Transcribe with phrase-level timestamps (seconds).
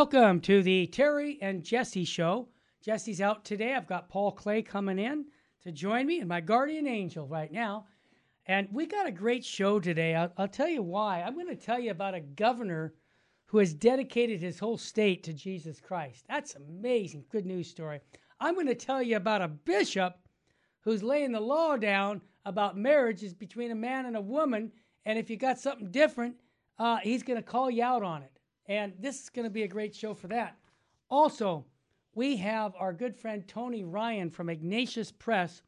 [0.00, 2.48] Welcome to the Terry and Jesse show.
[2.82, 3.74] Jesse's out today.
[3.74, 5.26] I've got Paul Clay coming in
[5.62, 7.84] to join me and my guardian angel right now.
[8.46, 10.14] And we got a great show today.
[10.14, 11.20] I'll, I'll tell you why.
[11.20, 12.94] I'm going to tell you about a governor
[13.44, 16.24] who has dedicated his whole state to Jesus Christ.
[16.26, 17.26] That's amazing.
[17.30, 18.00] Good news story.
[18.40, 20.16] I'm going to tell you about a bishop
[20.80, 24.72] who's laying the law down about marriages between a man and a woman.
[25.04, 26.36] And if you got something different,
[26.78, 28.29] uh, he's going to call you out on it.
[28.70, 30.56] And this is going to be a great show for that.
[31.10, 31.64] Also,
[32.14, 35.62] we have our good friend Tony Ryan from Ignatius Press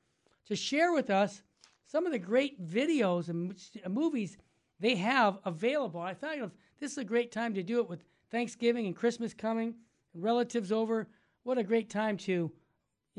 [0.46, 1.42] to share with us
[1.84, 3.56] some of the great videos and
[3.92, 4.38] movies
[4.78, 6.00] they have available.
[6.00, 8.94] I thought you know, this is a great time to do it with Thanksgiving and
[8.94, 9.74] Christmas coming,
[10.14, 11.08] relatives over.
[11.42, 12.52] What a great time to, you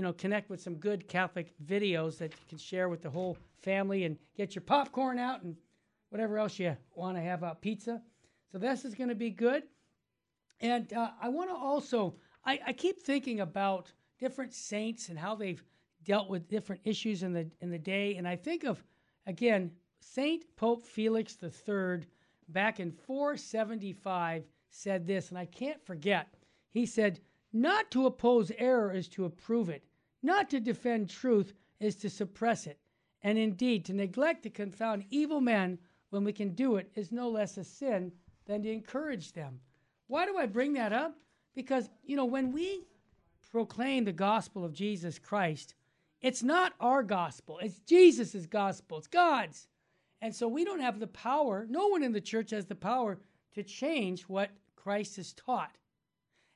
[0.03, 4.05] know, connect with some good Catholic videos that you can share with the whole family
[4.05, 5.57] and get your popcorn out and
[6.07, 8.01] whatever else you want to have out pizza.
[8.53, 9.63] So this is going to be good.
[10.61, 12.13] And uh, I want to also,
[12.45, 15.63] I, I keep thinking about different saints and how they've
[16.03, 18.15] dealt with different issues in the in the day.
[18.15, 18.83] And I think of
[19.25, 22.05] again Saint Pope Felix III
[22.49, 26.27] back in 475 said this, and I can't forget.
[26.69, 27.21] He said,
[27.53, 29.83] "Not to oppose error is to approve it.
[30.21, 32.77] Not to defend truth is to suppress it.
[33.23, 35.79] And indeed, to neglect to confound evil men
[36.11, 38.11] when we can do it is no less a sin
[38.45, 39.61] than to encourage them."
[40.07, 41.17] Why do I bring that up?
[41.55, 42.85] Because, you know, when we
[43.51, 45.75] proclaim the gospel of Jesus Christ,
[46.21, 49.67] it's not our gospel, it's Jesus' gospel, it's God's.
[50.21, 53.19] And so we don't have the power, no one in the church has the power
[53.53, 55.77] to change what Christ has taught.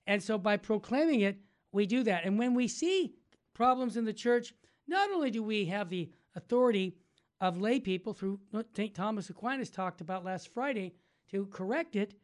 [0.07, 1.37] And so by proclaiming it,
[1.71, 2.23] we do that.
[2.23, 3.15] And when we see
[3.53, 4.53] problems in the church,
[4.87, 6.95] not only do we have the authority
[7.41, 8.39] of lay people through
[8.73, 8.95] St.
[8.95, 10.95] Thomas Aquinas talked about last Friday
[11.31, 12.15] to correct it,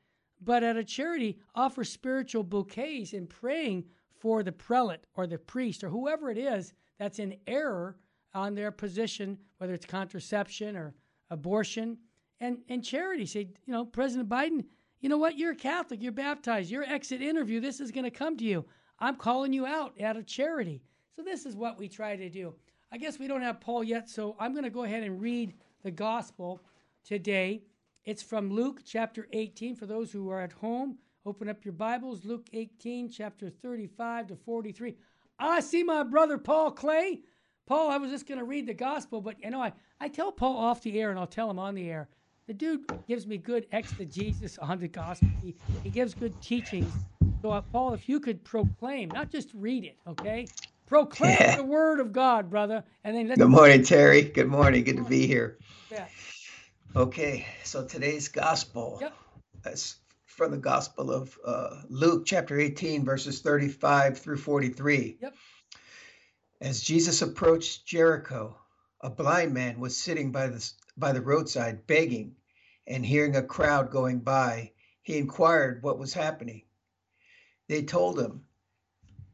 [0.42, 3.86] but at a charity offer spiritual bouquets in praying
[4.20, 7.98] for the prelate or the priest or whoever it is that's in error
[8.34, 10.94] on their position, whether it's contraception or
[11.30, 11.98] abortion.
[12.40, 14.66] And, and charity say, you know, President Biden,
[15.02, 15.38] you know what?
[15.38, 18.66] You're a Catholic, you're baptized, your exit interview, this is going to come to you.
[19.00, 20.82] I'm calling you out out of charity.
[21.16, 22.56] So this is what we try to do.
[22.92, 25.56] I guess we don't have Paul yet, so I'm going to go ahead and read
[25.84, 26.62] the gospel
[27.04, 27.64] today.
[28.06, 29.78] It's from Luke chapter 18.
[29.78, 32.26] For those who are at home, open up your Bibles.
[32.26, 34.96] Luke 18, chapter 35 to 43.
[35.40, 37.22] I see my brother Paul Clay.
[37.66, 39.72] Paul, I was just going to read the gospel, but you know, I,
[40.02, 42.10] I tell Paul off the air and I'll tell him on the air.
[42.46, 45.30] The dude gives me good exegesis on the gospel.
[45.42, 46.92] He, he gives good teachings.
[47.42, 50.48] So, uh, Paul, if you could proclaim, not just read it, okay?
[50.88, 51.56] Proclaim yeah.
[51.56, 52.84] the word of God, brother.
[53.06, 54.24] And then Good morning, Terry.
[54.24, 54.84] Good morning.
[54.84, 55.58] Good to be here.
[55.90, 56.08] Yeah.
[56.96, 59.16] Okay, so today's gospel yep.
[59.66, 59.96] is
[60.28, 65.18] from the Gospel of uh, Luke, chapter 18, verses 35 through 43.
[65.20, 65.34] Yep.
[66.62, 68.56] As Jesus approached Jericho,
[69.02, 72.36] a blind man was sitting by the, by the roadside begging,
[72.86, 74.72] and hearing a crowd going by,
[75.02, 76.62] he inquired what was happening.
[77.68, 78.46] They told him,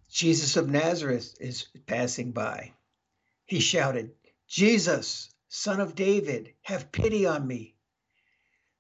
[0.10, 2.72] Jesus of Nazareth is passing by.
[3.46, 4.12] He shouted,
[4.48, 7.76] Jesus, Son of David, have pity on me.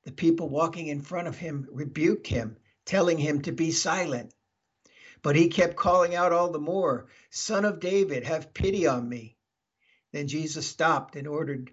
[0.04, 4.36] The people walking in front of him rebuked him, telling him to be silent.
[5.24, 9.36] But he kept calling out all the more, Son of David, have pity on me.
[10.12, 11.72] Then Jesus stopped and ordered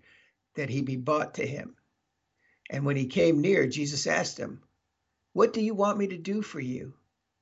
[0.54, 1.76] that he be brought to him.
[2.70, 4.62] And when he came near, Jesus asked him,
[5.34, 6.94] What do you want me to do for you?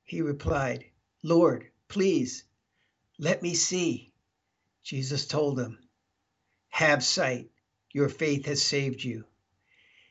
[0.03, 0.85] He replied,
[1.23, 2.43] Lord, please,
[3.17, 4.13] let me see.
[4.83, 5.79] Jesus told him,
[6.75, 7.49] have sight.
[7.93, 9.23] Your faith has saved you.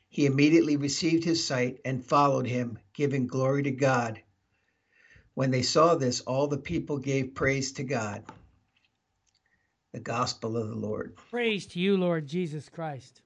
[0.09, 4.19] He immediately received his sight and followed him, giving glory to God.
[5.35, 8.23] When they saw this, all the people gave praise to God.
[9.91, 11.15] The gospel of the Lord.
[11.29, 13.21] Praise to you, Lord Jesus Christ.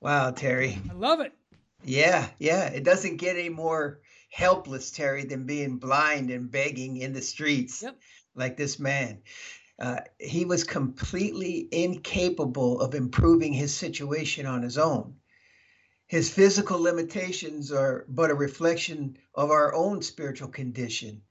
[0.00, 0.76] Wow, Terry.
[0.90, 1.32] I love it.
[1.84, 2.70] Yeah, yeah.
[2.70, 4.00] It doesn't get any more
[4.30, 7.96] helpless, Terry, than being blind and begging in the streets yep.
[8.34, 9.22] like this man.
[9.80, 15.14] Uh, he was completely incapable of improving his situation on his own.
[16.06, 21.22] His physical limitations are but a reflection of our own spiritual condition.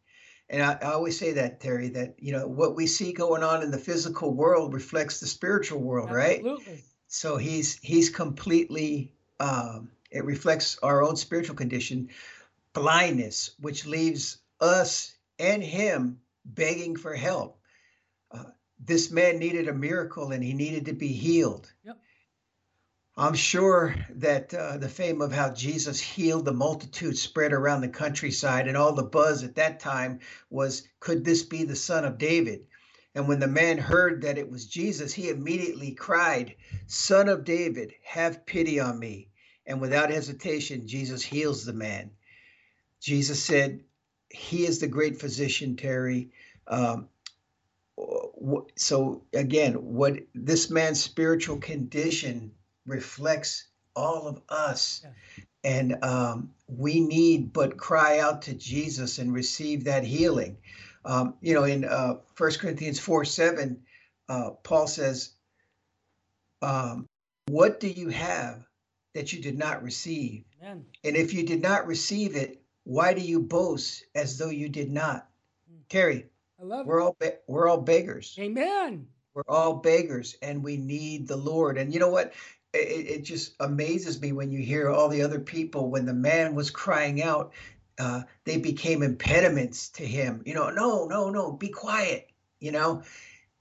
[0.50, 3.62] And I, I, always say that, Terry, that you know what we see going on
[3.62, 6.74] in the physical world reflects the spiritual world, Absolutely.
[6.74, 6.84] right?
[7.08, 12.10] So he's he's completely um, it reflects our own spiritual condition,
[12.74, 17.59] blindness, which leaves us and him begging for help
[18.80, 21.72] this man needed a miracle and he needed to be healed.
[21.84, 21.98] Yep.
[23.18, 27.90] I'm sure that uh, the fame of how Jesus healed the multitude spread around the
[27.90, 32.18] countryside, and all the buzz at that time was, Could this be the son of
[32.18, 32.66] David?
[33.14, 36.56] And when the man heard that it was Jesus, he immediately cried,
[36.88, 39.28] Son of David, have pity on me.
[39.66, 42.12] And without hesitation, Jesus heals the man.
[43.02, 43.84] Jesus said,
[44.30, 46.32] He is the great physician, Terry.
[46.68, 47.10] Um,
[48.76, 52.52] so again, what this man's spiritual condition
[52.86, 55.02] reflects all of us.
[55.04, 55.44] Yeah.
[55.62, 60.58] And um, we need but cry out to Jesus and receive that healing.
[61.04, 63.82] Um, you know, in uh, 1 Corinthians 4 7,
[64.30, 65.32] uh, Paul says,
[66.62, 67.08] um,
[67.48, 68.66] What do you have
[69.16, 70.46] that you did not receive?
[70.62, 70.86] Amen.
[71.04, 74.92] And if you did not receive it, why do you boast as though you did
[74.92, 75.28] not?
[75.72, 75.80] Mm.
[75.90, 76.26] Terry,
[76.60, 77.04] I love we're it.
[77.04, 77.18] all
[77.48, 78.36] we're all beggars.
[78.40, 79.08] Amen.
[79.34, 81.78] We're all beggars, and we need the Lord.
[81.78, 82.34] And you know what?
[82.74, 86.56] it, it, just amazes me when you hear all the other people when the man
[86.56, 87.54] was crying out
[87.98, 92.30] uh, they became impediments to him you know no no no be quiet
[92.60, 93.02] you know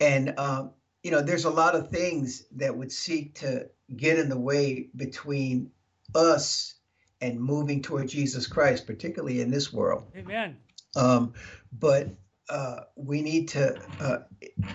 [0.00, 0.70] and um,
[1.02, 4.88] you know there's a lot of things that would seek to get in the way
[4.94, 5.70] between
[6.14, 6.74] us
[7.20, 10.56] and moving toward jesus christ particularly in this world amen
[10.96, 11.32] um,
[11.72, 12.08] but
[12.48, 13.78] uh, we need to.
[14.00, 14.18] Uh,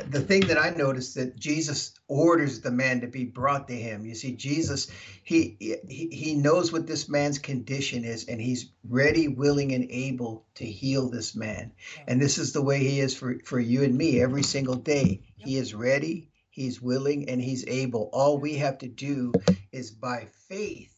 [0.10, 4.06] the thing that I noticed that Jesus orders the man to be brought to him.
[4.06, 4.92] You see, Jesus,
[5.24, 10.46] he he he knows what this man's condition is, and he's ready, willing, and able
[10.56, 11.72] to heal this man.
[12.08, 15.24] And this is the way he is for for you and me every single day.
[15.38, 18.10] He is ready, he's willing, and he's able.
[18.14, 19.34] All we have to do
[19.72, 20.94] is by faith,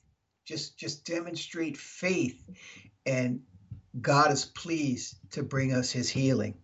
[0.46, 2.50] just just demonstrate faith,
[3.06, 3.42] and
[4.02, 6.56] God is pleased to bring us his healing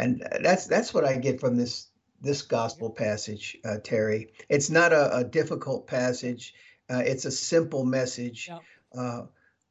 [0.00, 1.88] and that's that's what I get from this
[2.20, 4.32] this gospel passage, uh, Terry.
[4.48, 6.54] It's not a, a difficult passage.
[6.88, 8.48] Uh, it's a simple message.
[8.48, 8.62] Yep.
[8.96, 9.22] Uh,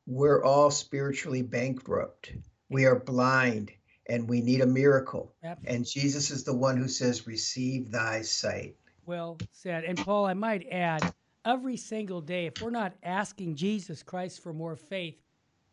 [0.08, 2.32] we're all spiritually bankrupt.
[2.70, 3.72] We are blind,
[4.08, 5.34] and we need a miracle.
[5.44, 5.60] Yep.
[5.66, 9.84] And Jesus is the one who says, "Receive thy sight." Well said.
[9.86, 11.14] And Paul, I might add,
[11.46, 15.18] every single day, if we're not asking Jesus Christ for more faith,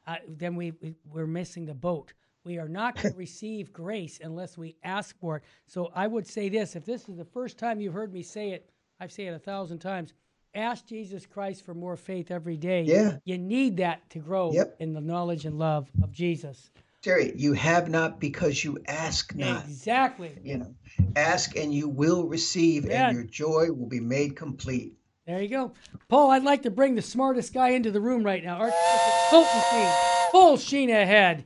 [0.07, 2.13] uh, then we, we we're missing the boat.
[2.47, 5.43] We are not going to receive grace unless we ask for it.
[5.67, 8.51] So I would say this if this is the first time you've heard me say
[8.51, 8.71] it,
[9.01, 10.15] I've said it a thousand times.
[10.55, 12.83] Ask Jesus Christ for more faith every day.
[12.83, 13.19] Yeah.
[13.25, 14.77] You need that to grow yep.
[14.79, 16.71] in the knowledge and love of Jesus.
[17.03, 19.65] Jerry, you have not because you ask not.
[19.65, 20.33] Exactly.
[20.43, 20.75] You know,
[21.15, 24.95] ask and you will receive, and your joy will be made complete.
[25.27, 25.73] There you go.
[26.09, 28.57] Paul, I'd like to bring the smartest guy into the room right now.
[28.57, 29.93] Archbishop
[30.31, 31.45] full sheen ahead.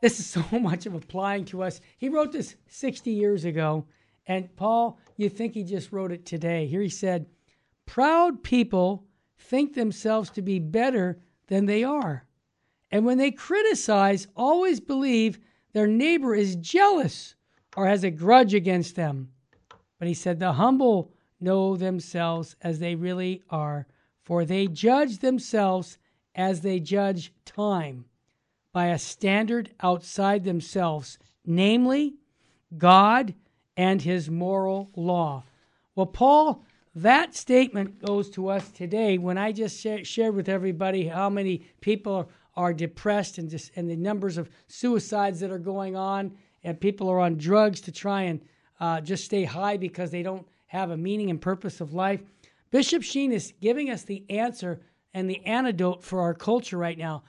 [0.00, 1.80] This is so much of applying to us.
[1.98, 3.86] He wrote this 60 years ago.
[4.26, 6.66] And Paul, you think he just wrote it today.
[6.66, 7.26] Here he said,
[7.86, 9.04] Proud people
[9.38, 12.26] think themselves to be better than they are.
[12.90, 15.40] And when they criticize, always believe
[15.72, 17.34] their neighbor is jealous
[17.76, 19.30] or has a grudge against them.
[19.98, 23.86] But he said, The humble know themselves as they really are,
[24.22, 25.98] for they judge themselves
[26.34, 28.04] as they judge time
[28.72, 32.14] by a standard outside themselves, namely
[32.76, 33.34] God
[33.76, 35.44] and his moral law.
[35.94, 41.30] Well, Paul, that statement goes to us today when I just shared with everybody how
[41.30, 46.36] many people are depressed and, just, and the numbers of suicides that are going on,
[46.62, 48.40] and people are on drugs to try and
[48.80, 52.20] uh, just stay high because they don't have a meaning and purpose of life.
[52.70, 54.80] Bishop Sheen is giving us the answer
[55.14, 57.22] and the antidote for our culture right now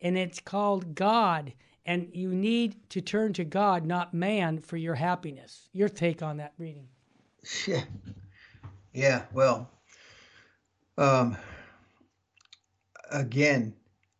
[0.00, 1.52] and it's called God.
[1.84, 5.68] And you need to turn to God, not man, for your happiness.
[5.72, 6.88] Your take on that reading?
[7.66, 7.84] Yeah,
[8.92, 9.22] yeah.
[9.32, 9.70] Well,
[10.98, 11.38] um,
[13.10, 13.74] again,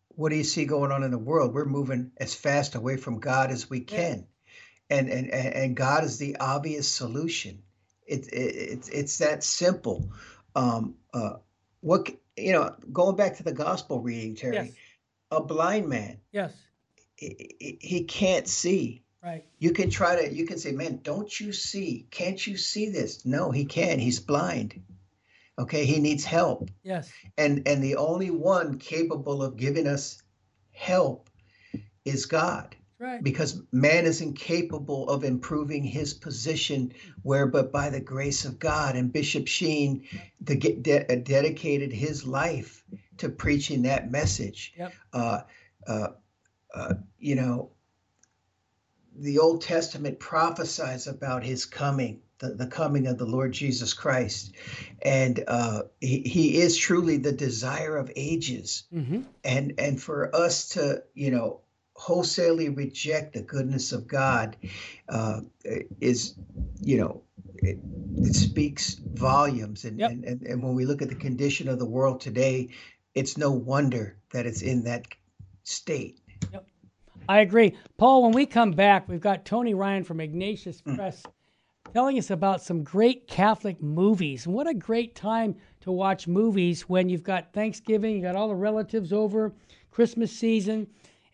[0.08, 1.52] what do you see going on in the world?
[1.52, 4.26] We're moving as fast away from God as we can,
[4.88, 7.62] and and and God is the obvious solution.
[8.06, 10.11] It's it, it's it's that simple.
[10.54, 11.35] Um, uh,
[11.80, 12.08] what
[12.38, 14.54] you know, going back to the gospel reading, Terry.
[14.54, 14.70] Yes
[15.30, 16.18] a blind man.
[16.32, 16.52] Yes.
[17.16, 19.02] He, he can't see.
[19.23, 19.44] Right.
[19.58, 22.06] You can try to, you can say, man, don't you see?
[22.11, 23.26] Can't you see this?
[23.26, 24.00] No, he can't.
[24.00, 24.80] He's blind.
[25.58, 25.85] Okay.
[25.85, 26.70] He needs help.
[26.85, 27.11] Yes.
[27.37, 30.23] And, and the only one capable of giving us
[30.73, 31.28] help
[32.04, 32.76] is God.
[33.00, 33.23] Right.
[33.23, 36.92] Because man is incapable of improving his position,
[37.23, 38.97] where but by the grace of God.
[38.97, 40.04] And Bishop Sheen
[40.40, 42.85] the, de- dedicated his life
[43.18, 44.75] to preaching that message.
[44.78, 44.94] Yep.
[45.12, 45.40] Uh,
[45.87, 46.08] uh,
[46.75, 47.70] uh, you know,
[49.16, 54.54] the Old Testament prophesies about his coming the, the coming of the Lord Jesus Christ.
[55.02, 58.84] And uh, he, he is truly the desire of ages.
[58.94, 59.22] Mm-hmm.
[59.44, 61.60] And, and for us to, you know,
[61.94, 64.56] wholesalely reject the goodness of God
[65.08, 65.40] uh,
[66.00, 66.34] is,
[66.80, 67.22] you know,
[67.56, 67.78] it,
[68.18, 69.84] it speaks volumes.
[69.84, 70.12] And, yep.
[70.12, 72.68] and, and, and when we look at the condition of the world today,
[73.18, 75.06] it's no wonder that it's in that
[75.64, 76.18] state.
[76.52, 76.66] Yep.
[77.28, 77.76] I agree.
[77.98, 80.96] Paul, when we come back, we've got Tony Ryan from Ignatius mm.
[80.96, 81.22] Press
[81.92, 84.46] telling us about some great Catholic movies.
[84.46, 88.48] And what a great time to watch movies when you've got Thanksgiving, you got all
[88.48, 89.52] the relatives over,
[89.90, 90.87] Christmas season,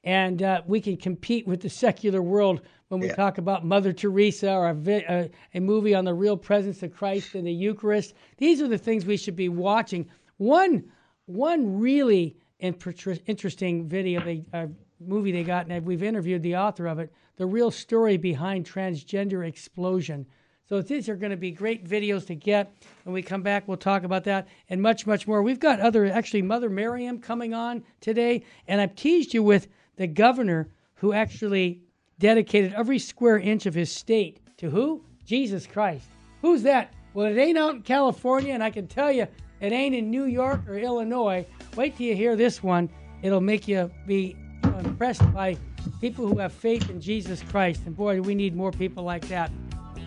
[0.04, 3.14] and uh, we can compete with the secular world when we yeah.
[3.14, 6.94] talk about Mother Teresa or a, vi- a, a, movie on the real presence of
[6.94, 8.14] Christ in the Eucharist.
[8.36, 10.08] These are the things we should be watching.
[10.36, 10.84] One,
[11.26, 14.66] one really interesting video, they, uh,
[15.00, 19.46] movie they got, and we've interviewed the author of it, the real story behind transgender
[19.46, 20.26] explosion.
[20.66, 22.74] So these are going to be great videos to get.
[23.02, 25.42] When we come back, we'll talk about that and much, much more.
[25.42, 30.06] We've got other, actually, Mother Miriam coming on today, and I've teased you with the
[30.06, 31.82] governor who actually
[32.18, 35.04] dedicated every square inch of his state to who?
[35.24, 36.06] Jesus Christ.
[36.40, 36.92] Who's that?
[37.12, 39.26] Well, it ain't out in California, and I can tell you
[39.60, 41.46] it ain't in New York or Illinois.
[41.76, 42.88] Wait till you hear this one.
[43.22, 44.36] It'll make you be
[44.84, 45.56] impressed by
[46.00, 47.82] people who have faith in Jesus Christ.
[47.86, 49.50] And boy, we need more people like that.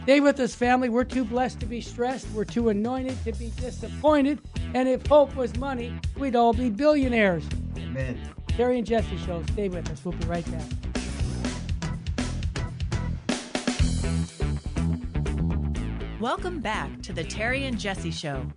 [0.04, 0.88] Stay with us, family.
[0.88, 2.28] We're too blessed to be stressed.
[2.34, 4.40] We're too anointed to be disappointed.
[4.74, 7.44] And if hope was money, we'd all be billionaires.
[7.78, 8.18] Amen.
[8.48, 9.44] Terry and Jesse Show.
[9.52, 10.06] Stay with us.
[10.06, 10.62] We'll be right back.
[16.20, 18.48] Welcome back to the Terry and Jesse Show.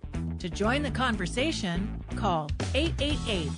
[0.41, 3.51] To join the conversation, call 888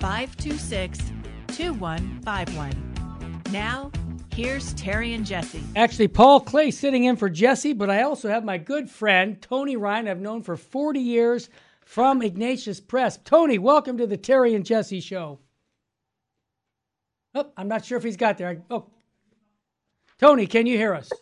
[0.00, 0.98] 526
[1.46, 3.42] 2151.
[3.52, 3.92] Now,
[4.34, 5.62] here's Terry and Jesse.
[5.76, 9.76] Actually, Paul Clay sitting in for Jesse, but I also have my good friend, Tony
[9.76, 11.50] Ryan, I've known for 40 years
[11.84, 13.16] from Ignatius Press.
[13.24, 15.38] Tony, welcome to the Terry and Jesse Show.
[17.36, 18.60] Oh, I'm not sure if he's got there.
[18.70, 18.86] Oh,
[20.18, 21.12] Tony, can you hear us?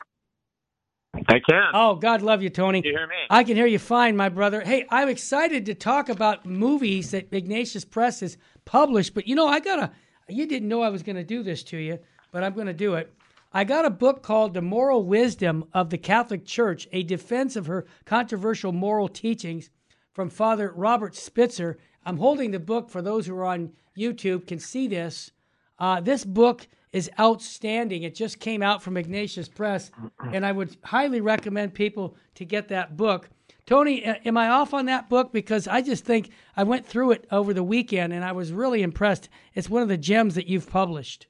[1.14, 1.70] I can.
[1.74, 2.80] Oh, God love you, Tony.
[2.80, 3.14] Can you hear me?
[3.28, 4.62] I can hear you fine, my brother.
[4.62, 9.46] Hey, I'm excited to talk about movies that Ignatius Press has published, but you know,
[9.46, 9.90] I got to,
[10.28, 11.98] you didn't know I was going to do this to you,
[12.30, 13.12] but I'm going to do it.
[13.52, 17.66] I got a book called The Moral Wisdom of the Catholic Church, a defense of
[17.66, 19.68] her controversial moral teachings
[20.12, 21.76] from Father Robert Spitzer.
[22.06, 25.30] I'm holding the book for those who are on YouTube can see this.
[25.78, 28.02] Uh, this book is outstanding.
[28.02, 29.90] It just came out from Ignatius Press,
[30.32, 33.30] and I would highly recommend people to get that book.
[33.64, 35.32] Tony, am I off on that book?
[35.32, 38.82] Because I just think I went through it over the weekend and I was really
[38.82, 39.28] impressed.
[39.54, 41.28] It's one of the gems that you've published.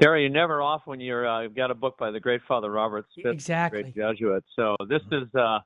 [0.00, 2.70] Terry, you're never off when you're uh, you've got a book by the great Father
[2.70, 3.82] Robert Spitzer, exactly.
[3.82, 4.44] great Jesuit.
[4.54, 5.58] So this is uh,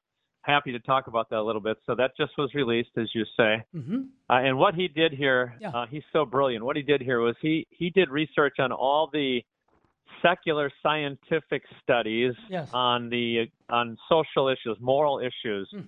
[0.44, 1.78] happy to talk about that a little bit.
[1.86, 3.64] So that just was released, as you say.
[3.74, 4.02] Mm-hmm.
[4.28, 5.70] Uh, and what he did here, yeah.
[5.70, 6.64] uh, he's so brilliant.
[6.64, 9.40] What he did here was he he did research on all the
[10.22, 12.68] secular scientific studies yes.
[12.72, 15.68] on the on social issues, moral issues.
[15.74, 15.86] Mm.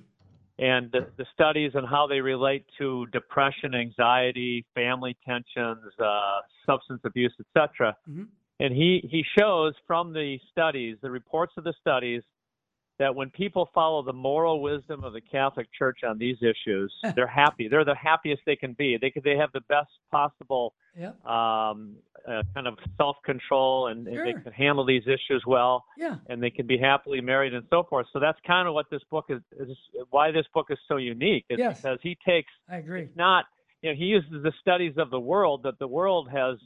[0.58, 7.02] And the, the, studies and how they relate to depression, anxiety, family tensions, uh, substance
[7.04, 7.94] abuse, etc.
[8.08, 8.22] Mm-hmm.
[8.60, 12.22] And he, he shows from the studies, the reports of the studies,
[12.98, 17.26] that when people follow the moral wisdom of the Catholic Church on these issues, they're
[17.26, 17.68] happy.
[17.68, 18.98] They're the happiest they can be.
[19.00, 21.24] They they have the best possible yep.
[21.26, 24.24] um, uh, kind of self control, and, sure.
[24.24, 25.84] and, they can handle these issues well.
[25.96, 26.16] Yeah.
[26.28, 28.06] And they can be happily married and so forth.
[28.12, 29.40] So that's kind of what this book is.
[29.58, 29.76] is
[30.10, 31.44] why this book is so unique.
[31.50, 31.80] Is yes.
[31.80, 32.50] because he takes.
[32.68, 33.08] I agree.
[33.14, 33.44] Not
[33.82, 36.56] you know he uses the studies of the world that the world has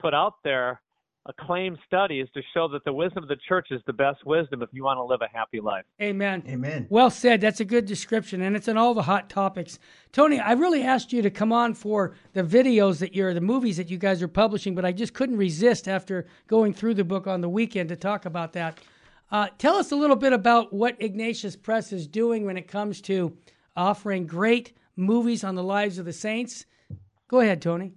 [0.00, 0.80] put out there
[1.26, 4.68] acclaimed studies to show that the wisdom of the church is the best wisdom if
[4.72, 5.84] you want to live a happy life.
[6.00, 6.42] Amen.
[6.46, 6.86] Amen.
[6.90, 7.40] Well said.
[7.40, 9.78] That's a good description, and it's in all the hot topics.
[10.12, 13.78] Tony, I really asked you to come on for the videos that you're, the movies
[13.78, 17.26] that you guys are publishing, but I just couldn't resist after going through the book
[17.26, 18.78] on the weekend to talk about that.
[19.30, 23.00] Uh, tell us a little bit about what Ignatius Press is doing when it comes
[23.02, 23.36] to
[23.74, 26.66] offering great movies on the lives of the saints.
[27.28, 27.94] Go ahead, Tony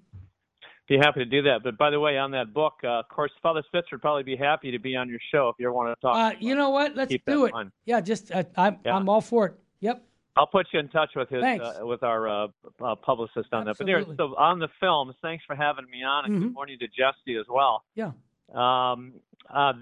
[0.88, 1.63] be happy to do that.
[1.63, 4.36] But by the way, on that book, uh, of course, Father Spitzer would probably be
[4.36, 6.15] happy to be on your show if you ever want to talk.
[6.15, 6.96] Uh, you know what?
[6.96, 7.51] Let's do it.
[7.51, 7.72] Fun.
[7.86, 8.96] Yeah, just uh, I'm yeah.
[8.96, 9.53] I'm all for it.
[9.82, 10.03] Yep.
[10.38, 12.48] I'll put you in touch with his uh, with our uh,
[12.82, 13.72] uh, publicist on Absolutely.
[13.72, 13.77] that.
[13.79, 16.44] But here, so on the films, thanks for having me on, and mm-hmm.
[16.44, 17.84] good morning to Jesse as well.
[17.96, 18.12] Yeah.
[18.53, 19.13] Um,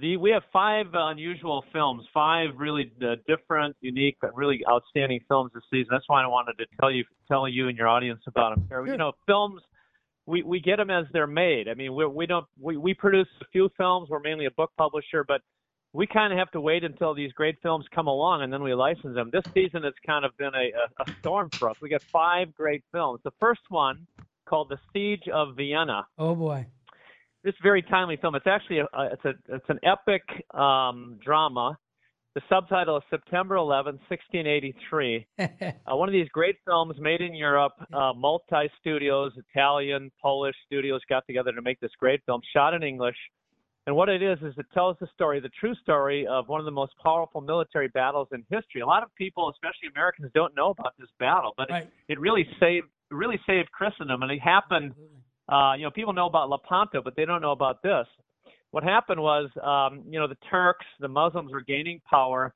[0.02, 2.92] the we have five unusual films, five really
[3.28, 5.90] different, unique, but really outstanding films this season.
[5.92, 8.66] That's why I wanted to tell you tell you and your audience about them.
[8.70, 8.88] Sure.
[8.88, 9.62] You know, films
[10.26, 11.68] we we get them as they're made.
[11.68, 14.10] I mean, we we don't we we produce a few films.
[14.10, 15.42] We're mainly a book publisher, but
[15.94, 18.74] we kind of have to wait until these great films come along and then we
[18.74, 19.30] license them.
[19.32, 21.78] This season has kind of been a, a, a storm for us.
[21.82, 23.22] We got five great films.
[23.24, 24.06] The first one
[24.46, 26.06] called The Siege of Vienna.
[26.18, 26.66] Oh boy.
[27.44, 28.36] This very timely film.
[28.36, 31.78] It's actually a, it's a it's an epic um, drama.
[32.36, 35.26] The subtitle is September 11, 1683.
[35.40, 37.72] uh, one of these great films made in Europe.
[37.94, 42.84] Uh, multi studios, Italian, Polish studios got together to make this great film, shot in
[42.84, 43.16] English.
[43.88, 46.66] And what it is is it tells the story, the true story of one of
[46.66, 48.82] the most powerful military battles in history.
[48.82, 51.84] A lot of people, especially Americans, don't know about this battle, but right.
[52.10, 54.94] it, it really saved really saved Christendom, and it happened.
[55.48, 58.08] Uh, you know, people know about Lepanto, but they don't know about this.
[58.76, 62.54] What happened was, um, you know, the Turks, the Muslims were gaining power.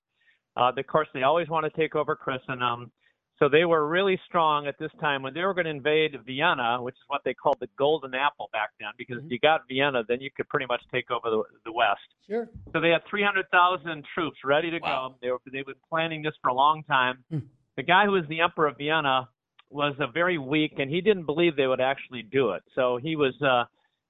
[0.57, 2.91] Uh, of course, they always want to take over Christendom.
[3.37, 6.79] So they were really strong at this time when they were going to invade Vienna,
[6.81, 9.27] which is what they called the Golden Apple back then, because mm-hmm.
[9.27, 12.01] if you got Vienna, then you could pretty much take over the, the West.
[12.27, 12.49] Sure.
[12.73, 15.11] So they had 300,000 troops ready to wow.
[15.11, 15.15] go.
[15.21, 17.23] They were they've been planning this for a long time.
[17.31, 17.43] Mm.
[17.77, 19.29] The guy who was the emperor of Vienna
[19.69, 22.63] was a very weak, and he didn't believe they would actually do it.
[22.75, 23.63] So he was uh,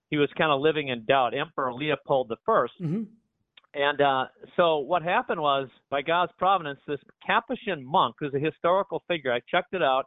[0.10, 1.38] he was kind of living in doubt.
[1.38, 2.52] Emperor Leopold I.
[2.52, 3.04] mm-hmm.
[3.76, 4.26] And uh,
[4.56, 9.42] so what happened was, by God's providence, this Capuchin monk, who's a historical figure, I
[9.50, 10.06] checked it out,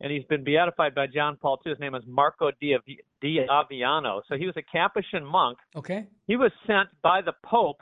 [0.00, 1.72] and he's been beatified by John Paul II.
[1.72, 2.74] His name is Marco di
[3.22, 4.22] Aviano.
[4.28, 5.58] So he was a Capuchin monk.
[5.76, 6.06] Okay.
[6.26, 7.80] He was sent by the Pope,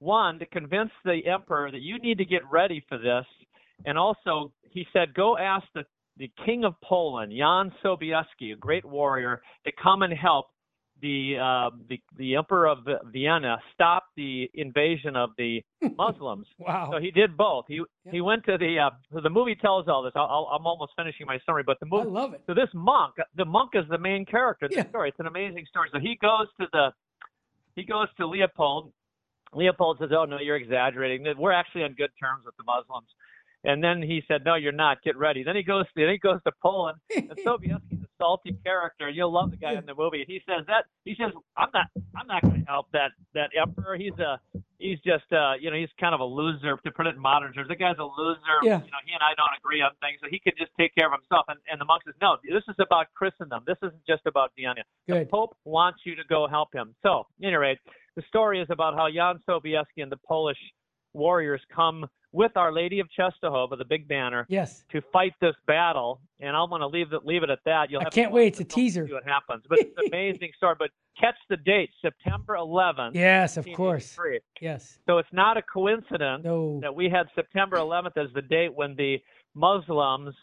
[0.00, 3.26] one, to convince the emperor that you need to get ready for this,
[3.86, 5.84] and also he said, go ask the
[6.18, 10.46] the king of Poland, Jan Sobieski, a great warrior, to come and help
[11.02, 12.78] the uh, the, the emperor of
[13.12, 15.62] Vienna stop the invasion of the
[15.96, 16.46] Muslims.
[16.58, 16.90] wow!
[16.92, 17.66] So he did both.
[17.68, 18.12] He yeah.
[18.12, 20.12] he went to the uh, the movie tells all this.
[20.14, 22.08] i am almost finishing my summary, but the movie.
[22.08, 22.42] I love it.
[22.46, 24.84] So this monk, the monk is the main character yeah.
[24.84, 25.08] the story.
[25.10, 25.88] It's an amazing story.
[25.92, 26.90] So he goes to the
[27.74, 28.92] he goes to Leopold.
[29.54, 31.26] Leopold says, "Oh no, you're exaggerating.
[31.36, 33.08] We're actually on good terms with the Muslims."
[33.64, 35.02] And then he said, "No, you're not.
[35.02, 35.84] Get ready." Then he goes.
[35.96, 36.98] Then he goes to Poland.
[37.16, 39.10] And Sobieski's a salty character.
[39.10, 40.24] You'll love the guy in the movie.
[40.26, 40.86] He says that.
[41.04, 41.86] He says, "I'm not.
[42.16, 43.96] I'm not going to help that that emperor.
[43.96, 44.40] He's a.
[44.78, 45.26] He's just.
[45.32, 46.76] Uh, you know, he's kind of a loser.
[46.76, 48.58] To put it in modern terms, the guy's a loser.
[48.62, 48.78] Yeah.
[48.78, 51.06] You know, he and I don't agree on things, so he can just take care
[51.06, 53.64] of himself." And, and the monk says, "No, this is about Christendom.
[53.66, 54.82] This isn't just about Vienna.
[55.06, 57.78] The Pope wants you to go help him." So, at any rate,
[58.16, 60.58] the story is about how Jan Sobieski and the Polish
[61.14, 66.20] warriors come with Our Lady of Czestochowa, the big banner, yes, to fight this battle.
[66.40, 67.90] And I'm going to leave it leave it at that.
[67.90, 68.48] You'll I can't wait.
[68.48, 69.06] It's a teaser.
[69.06, 70.74] See what happens, but it's an amazing story.
[70.78, 70.90] But
[71.20, 73.14] catch the date, September 11th.
[73.14, 74.18] Yes, of course.
[74.60, 74.98] Yes.
[75.06, 76.80] So it's not a coincidence no.
[76.80, 79.18] that we had September 11th as the date when the
[79.54, 80.34] Muslims,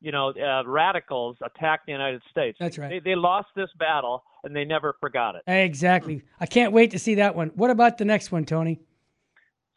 [0.00, 2.58] you know, uh, radicals attacked the United States.
[2.60, 2.90] That's right.
[2.90, 5.42] They, they lost this battle and they never forgot it.
[5.46, 6.22] Exactly.
[6.38, 7.50] I can't wait to see that one.
[7.54, 8.80] What about the next one, Tony?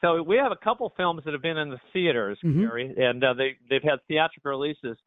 [0.01, 2.61] So we have a couple films that have been in the theaters, mm-hmm.
[2.61, 4.97] Gary, and uh, they they've had theatrical releases.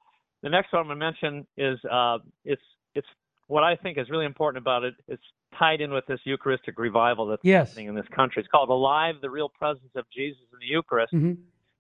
[0.42, 2.62] The next one I'm going to mention is uh, it's
[2.94, 3.07] it's
[3.48, 4.94] what I think is really important about it.
[5.09, 5.22] It's
[5.59, 7.68] tied in with this Eucharistic revival that's yes.
[7.68, 8.40] happening in this country.
[8.40, 11.12] It's called Alive: The Real Presence of Jesus in the Eucharist.
[11.12, 11.33] Mm-hmm.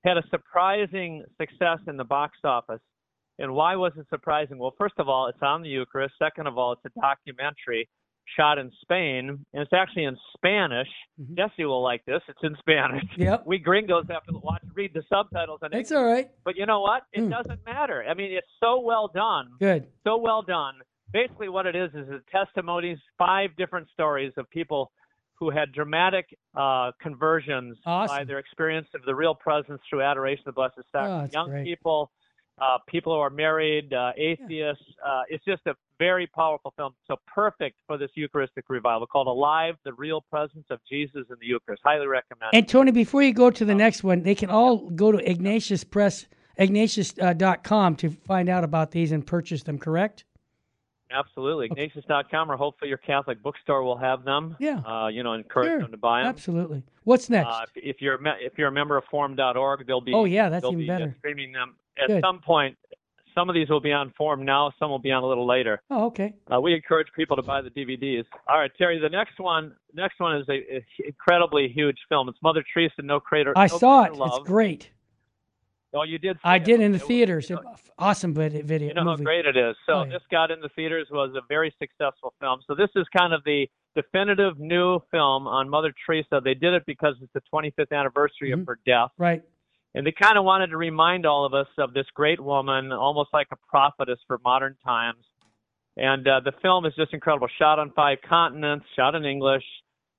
[0.04, 2.80] Had a surprising success in the box office.
[3.38, 4.58] And why was it surprising?
[4.58, 6.14] Well, first of all, it's on the Eucharist.
[6.18, 7.88] Second of all, it's a documentary
[8.36, 10.88] shot in Spain, and it's actually in Spanish.
[11.20, 11.34] Mm-hmm.
[11.36, 12.20] Jesse will like this.
[12.28, 13.04] It's in Spanish.
[13.16, 13.44] Yep.
[13.46, 15.60] We gringos have to watch read the subtitles.
[15.62, 16.28] And it's all right.
[16.44, 17.02] But you know what?
[17.12, 17.30] It mm.
[17.30, 18.04] doesn't matter.
[18.08, 19.50] I mean, it's so well done.
[19.60, 19.86] Good.
[20.04, 20.74] So well done.
[21.12, 24.90] Basically, what it is is the testimonies, five different stories of people
[25.38, 28.16] who had dramatic uh, conversions awesome.
[28.16, 31.30] by their experience of the real presence through adoration of the Blessed Sacrament.
[31.34, 31.64] Oh, Young great.
[31.64, 32.10] people
[32.58, 34.84] uh, people who are married, uh, atheists.
[35.04, 36.94] Uh, it's just a very powerful film.
[37.06, 41.46] So perfect for this Eucharistic revival called Alive, the Real Presence of Jesus in the
[41.46, 41.82] Eucharist.
[41.84, 42.50] Highly recommend.
[42.52, 45.84] And Tony, before you go to the next one, they can all go to Ignatius
[45.84, 46.26] Press,
[46.58, 50.24] Ignatius.com uh, to find out about these and purchase them, correct?
[51.10, 51.66] Absolutely.
[51.66, 54.56] Ignatius.com or hopefully your Catholic bookstore will have them.
[54.58, 54.78] Yeah.
[54.78, 55.80] Uh, you know, encourage sure.
[55.80, 56.28] them to buy them.
[56.28, 56.82] Absolutely.
[57.04, 57.48] What's next?
[57.48, 60.12] Uh, if, if, you're if you're a member of Formed.org, they'll be.
[60.12, 61.04] Oh yeah, that's even be, better.
[61.04, 62.22] Uh, streaming them at Good.
[62.22, 62.76] some point.
[63.34, 64.72] Some of these will be on Formed now.
[64.78, 65.82] Some will be on a little later.
[65.90, 66.34] Oh, okay.
[66.52, 68.24] Uh, we encourage people to buy the DVDs.
[68.48, 69.00] All right, Terry.
[69.00, 72.28] The next one, next one is a, a incredibly huge film.
[72.28, 73.52] It's Mother Teresa, No Greater.
[73.56, 74.18] I no saw Greater it.
[74.18, 74.40] Love.
[74.40, 74.90] It's great.
[75.94, 76.38] Oh, you did.
[76.44, 76.64] I it.
[76.64, 77.50] did in the it theaters.
[77.50, 78.88] Was, awesome video.
[78.88, 79.22] You know movie.
[79.22, 79.76] how great it is.
[79.86, 80.12] So oh, yeah.
[80.12, 82.60] this got in the theaters was a very successful film.
[82.66, 86.40] So this is kind of the definitive new film on Mother Teresa.
[86.42, 88.62] They did it because it's the 25th anniversary mm-hmm.
[88.62, 89.10] of her death.
[89.18, 89.42] Right.
[89.94, 93.30] And they kind of wanted to remind all of us of this great woman, almost
[93.32, 95.24] like a prophetess for modern times.
[95.96, 97.46] And uh, the film is just incredible.
[97.58, 99.62] Shot on five continents, shot in English.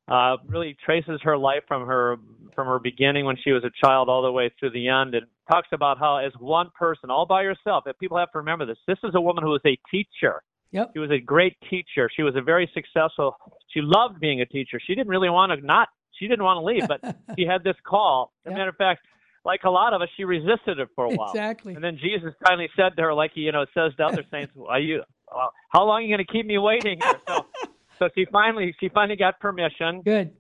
[0.08, 2.18] Uh, really traces her life from her
[2.54, 5.26] from her beginning when she was a child all the way through the end, and
[5.52, 8.78] talks about how as one person, all by herself, that people have to remember this.
[8.88, 10.44] This is a woman who was a teacher.
[10.72, 10.92] Yep.
[10.94, 12.10] She was a great teacher.
[12.16, 13.36] She was a very successful.
[13.70, 14.80] She loved being a teacher.
[14.86, 15.90] She didn't really want to not.
[16.20, 18.32] She didn't want to leave, but she had this call.
[18.46, 19.02] As a matter of fact,
[19.46, 21.30] like a lot of us, she resisted it for a while.
[21.30, 21.76] Exactly.
[21.76, 24.52] And then Jesus finally said to her, like he, you know, says to other saints,
[24.68, 25.04] "Are you?
[25.34, 27.46] Well, how long are you going to keep me waiting here?" So,
[28.00, 30.02] so she finally, she finally got permission.
[30.04, 30.34] Good.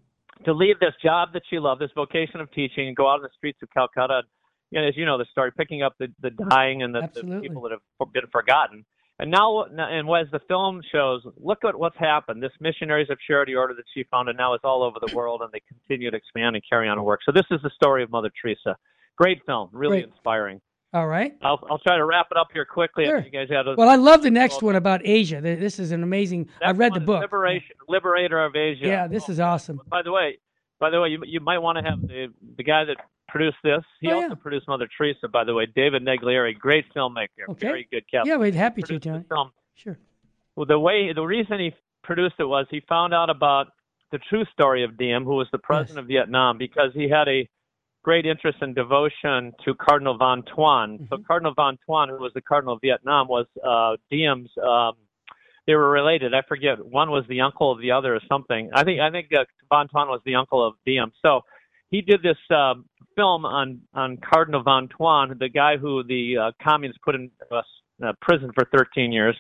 [0.45, 3.21] To leave this job that she loved, this vocation of teaching, and go out on
[3.21, 4.23] the streets of Calcutta.
[4.73, 7.61] And, as you know, the story, picking up the, the dying and the, the people
[7.61, 8.83] that have been forgotten.
[9.17, 12.43] And now, and as the film shows, look at what's happened.
[12.43, 15.49] This Missionaries of Charity Order that she founded now is all over the world, and
[15.53, 17.21] they continue to expand and carry on her work.
[17.25, 18.75] So this is the story of Mother Teresa.
[19.17, 20.09] Great film, really Great.
[20.11, 20.61] inspiring.
[20.93, 21.35] All right.
[21.41, 23.05] I'll, I'll try to wrap it up here quickly.
[23.05, 23.19] Sure.
[23.19, 25.41] You guys had a, well, I love the next one about Asia.
[25.41, 26.47] This is an amazing.
[26.61, 27.21] I read the book.
[27.21, 28.85] Liberation, Liberator of Asia.
[28.87, 29.81] Yeah, this is awesome.
[29.89, 30.37] By the way,
[30.79, 32.95] by the way, you you might want to have the the guy that
[33.27, 33.81] produced this.
[33.99, 34.33] He Oh, also yeah.
[34.35, 35.27] produced Mother Teresa.
[35.27, 37.67] By the way, David Naglieri, great filmmaker, Okay.
[37.67, 38.27] very good Catholic.
[38.29, 39.25] Yeah, we'd happy to, produced Tony.
[39.27, 39.51] Film.
[39.75, 39.97] Sure.
[40.55, 41.73] Well, the way the reason he
[42.03, 43.67] produced it was he found out about
[44.11, 47.49] the true story of Diem, who was the president of Vietnam, because he had a
[48.05, 51.09] great interest and devotion to Cardinal Van Thuan.
[51.09, 54.51] So Cardinal Van Thuan, who was the Cardinal of Vietnam, was uh, Diem's.
[54.63, 54.93] Um,
[55.65, 56.35] they were related.
[56.35, 56.85] I forget.
[56.85, 58.69] One was the uncle of the other, or something.
[58.75, 61.13] I think I think uh, Van Thuan was the uncle of Diem.
[61.23, 61.41] So
[61.89, 62.75] he did this uh,
[63.15, 67.63] film on on Cardinal Van Thuan, the guy who the uh, communists put in uh,
[68.05, 69.35] uh, prison for 13 years.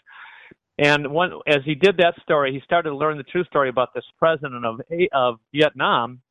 [0.79, 3.93] And when, as he did that story, he started to learn the true story about
[3.93, 4.81] this president of
[5.13, 6.21] of Vietnam,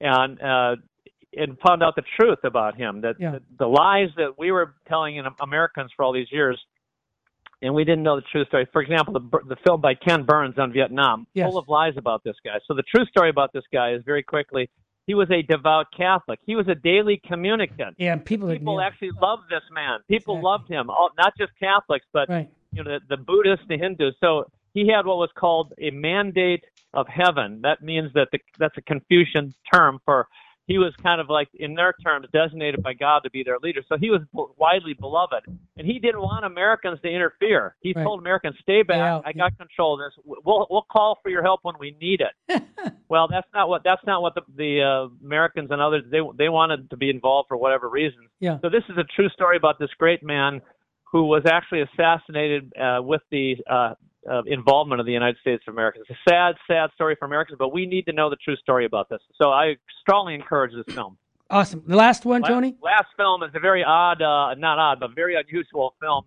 [0.00, 0.76] and uh,
[1.38, 3.00] and found out the truth about him.
[3.02, 3.32] That Yeah.
[3.32, 6.58] the, the lies that we were telling in Americans for all these years,
[7.62, 8.66] and we didn't know the true story.
[8.72, 11.48] For example, the the film by Ken Burns on Vietnam, Yes.
[11.50, 12.58] full of lies about this guy.
[12.66, 14.68] So the true story about this guy is very quickly.
[15.06, 16.38] He was a devout Catholic.
[16.44, 17.96] He was a daily communicant.
[17.98, 20.00] Yeah, and people People actually loved this man.
[20.06, 20.50] People Exactly.
[20.50, 20.90] loved him.
[20.90, 22.48] All, not just Catholics, but Right.
[22.72, 24.14] you know the, the Buddhists, the Hindus.
[24.20, 27.60] So he had what was called a mandate of heaven.
[27.62, 30.28] That means that the, that's a Confucian term for
[30.68, 33.80] he was kind of like in their terms designated by God to be their leader.
[33.88, 34.20] So he was
[34.56, 37.74] widely beloved, and he didn't want Americans to interfere.
[37.80, 38.04] He Right.
[38.04, 38.98] told Americans, "Stay back.
[38.98, 40.22] out, I got control of this.
[40.24, 42.62] We'll we'll call for your help when we need it."
[43.08, 46.50] well, that's not what that's not what the, the uh, Americans and others they they
[46.50, 48.28] wanted to be involved for whatever reasons.
[48.38, 48.58] Yeah.
[48.60, 50.60] So this is a true story about this great man
[51.10, 53.94] who was actually assassinated uh, with the uh,
[54.30, 55.98] uh, involvement of the United States of America.
[56.00, 58.84] It's a sad, sad story for Americans, but we need to know the true story
[58.84, 59.20] about this.
[59.36, 61.16] So I strongly encourage this film.
[61.50, 61.82] Awesome.
[61.86, 62.76] The last one, Last, Tony.
[62.82, 66.24] last film is a very odd, uh, not odd, but very unusual film,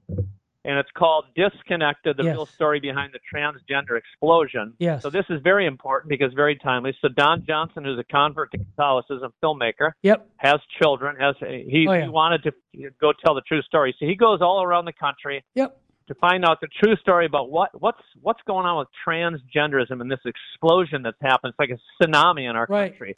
[0.63, 2.33] and it's called Disconnected: The Yes.
[2.35, 4.73] Real Story Behind the Transgender Explosion.
[4.79, 5.03] Yes.
[5.03, 6.95] So this is very important because very timely.
[7.03, 10.27] So Don Johnson, who's a convert to Catholicism filmmaker, Yep.
[10.37, 11.17] has children.
[11.19, 12.03] Has he, Oh, yeah.
[12.03, 12.53] he wanted to
[12.99, 13.95] go tell the true story.
[13.99, 15.77] So he goes all around the country Yep.
[16.07, 20.11] To find out the true story about what what's what's going on with transgenderism and
[20.11, 21.53] this explosion that's happened.
[21.53, 22.91] It's like a tsunami in our Right.
[22.91, 23.15] country.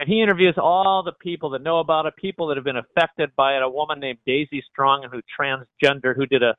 [0.00, 3.34] And he interviews all the people that know about it, people that have been affected
[3.34, 3.62] by it.
[3.62, 6.54] A woman named Daisy Strong, who transgendered, who did a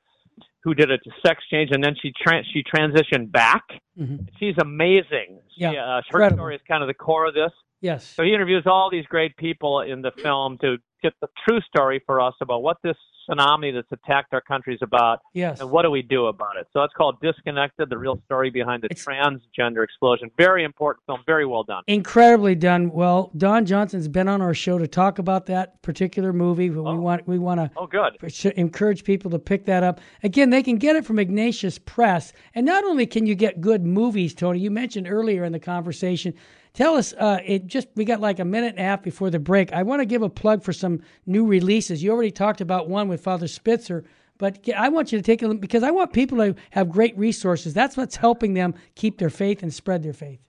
[0.63, 3.63] who did a sex change, and then she tra- she transitioned back.
[3.97, 4.27] Mhm.
[4.39, 5.39] She's amazing.
[5.55, 6.37] She, Yeah, uh, her incredible.
[6.37, 7.51] story is kind of the core of this.
[7.81, 8.03] Yes.
[8.05, 11.99] So he interviews all these great people in the film to get the true story
[12.05, 12.97] for us about what this
[13.29, 15.59] tsunami that's attacked our country is about Yes.
[15.61, 16.67] and what do we do about it.
[16.73, 20.29] So it's called Disconnected, the real story behind the transgender explosion.
[20.37, 21.83] Very important film, very well done.
[21.87, 22.91] Incredibly done.
[22.91, 26.69] Well, Don Johnson's been on our show to talk about that particular movie.
[26.69, 26.95] but We oh.
[26.95, 28.17] want we want to Oh, good.
[28.57, 29.99] encourage people to pick that up.
[30.23, 32.33] Again, they can get it from Ignatius Press.
[32.55, 36.33] And not only can you get good movies, Tony, you mentioned earlier in the conversation.
[36.73, 39.39] Tell us, uh, it just we got like a minute and a half before the
[39.39, 39.73] break.
[39.73, 42.03] I want to give a plug for some new releases.
[42.03, 44.05] You already talked about one with Father Spitzer,
[44.37, 47.17] but I want you to take a look because I want people to have great
[47.17, 47.73] resources.
[47.73, 50.39] That's what's helping them keep their faith and spread their faith.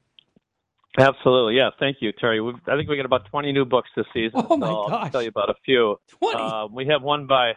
[0.99, 1.71] Absolutely, yeah.
[1.79, 2.41] Thank you, Terry.
[2.41, 4.45] We've, I think we got about 20 new books this season.
[4.51, 5.13] Oh, my so I'll gosh.
[5.13, 6.01] tell you about a few.
[6.19, 6.37] 20?
[6.41, 7.53] Uh, we have one by,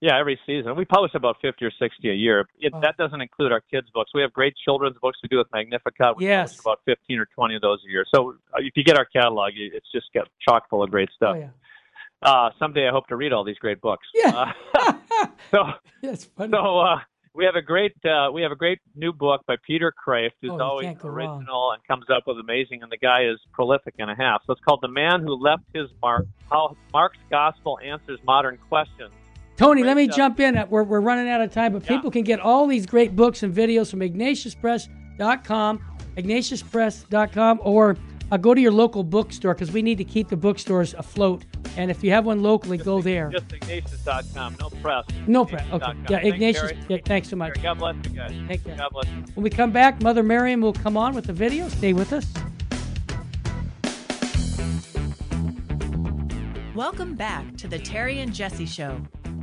[0.00, 0.76] yeah, every season.
[0.76, 2.48] We publish about 50 or 60 a year.
[2.60, 2.80] It, Oh.
[2.80, 4.10] That doesn't include our kids' books.
[4.14, 6.16] We have great children's books we do with Magnificat.
[6.16, 6.56] We Yes.
[6.56, 8.04] publish about 15 or 20 of those a year.
[8.14, 11.36] So uh, if you get our catalog, it's just got chock full of great stuff.
[11.36, 11.48] Oh, yeah.
[12.20, 14.06] Uh, someday I hope to read all these great books.
[14.14, 14.52] Yeah.
[14.74, 14.92] Uh,
[15.50, 15.64] so
[16.02, 16.50] That's funny.
[16.50, 16.98] so uh,
[17.34, 20.50] we have a great uh, we have a great new book by Peter Kreeft, who's
[20.50, 21.38] Oh, always can't wrong.
[21.38, 24.42] original and comes up with amazing, and the guy is prolific and a half.
[24.46, 29.12] So it's called The Man Who Left His Mark: How Mark's Gospel Answers Modern Questions.
[29.58, 30.64] Tony, let me Great jump in.
[30.70, 31.88] We're, we're running out of time, but Yeah.
[31.96, 35.80] people can get all these great books and videos from ignatiuspress.com.
[36.16, 37.96] IgnatiusPress.com or
[38.30, 41.44] uh, go to your local bookstore because we need to keep the bookstores afloat.
[41.76, 43.30] And if you have one locally, just, go there.
[43.30, 45.04] Just Ignatius.com, no press.
[45.26, 45.64] No press.
[45.72, 45.92] Okay.
[46.08, 46.70] Yeah, Ignatius.
[46.70, 47.60] Thanks, yeah, thanks so much.
[47.60, 48.32] God bless you guys.
[48.46, 48.74] Thank you.
[48.76, 49.24] God bless you.
[49.34, 51.68] When we come back, Mother Miriam will come on with the video.
[51.68, 52.26] Stay with us.
[56.76, 59.00] Welcome back to the Terry and Jesse Show.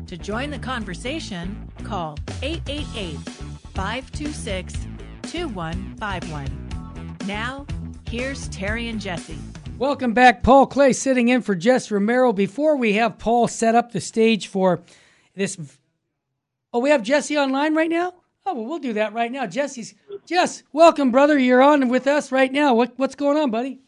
[0.08, 3.18] To join the conversation, call 888
[3.74, 4.74] 526
[5.24, 7.18] 2151.
[7.26, 7.66] Now,
[8.08, 9.38] here's Terry and Jesse.
[9.80, 10.44] Welcome back.
[10.44, 12.34] Paul Clay sitting in for Jess Romero.
[12.34, 14.82] Before we have Paul set up the stage for
[15.34, 15.58] this.
[16.72, 18.14] Oh, we have Jesse online right now?
[18.46, 19.48] Oh, well, we'll do that right now.
[19.48, 19.96] Jesse's.
[20.28, 21.38] Jess, welcome, brother.
[21.40, 22.76] You're on with us right now.
[22.76, 23.80] What, what's going on, buddy?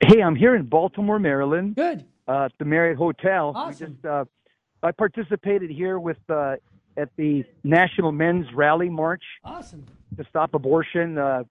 [0.00, 1.76] Hey, I'm here in Baltimore, Maryland.
[1.76, 2.04] Good.
[2.28, 3.52] Uh, at the Marriott Hotel.
[3.54, 3.88] Awesome.
[3.88, 4.24] We just, uh,
[4.84, 6.56] I participated here with uh,
[6.96, 9.22] at the National Men's Rally March.
[9.42, 9.86] Awesome.
[10.18, 11.18] To stop abortion.
[11.18, 11.44] Uh,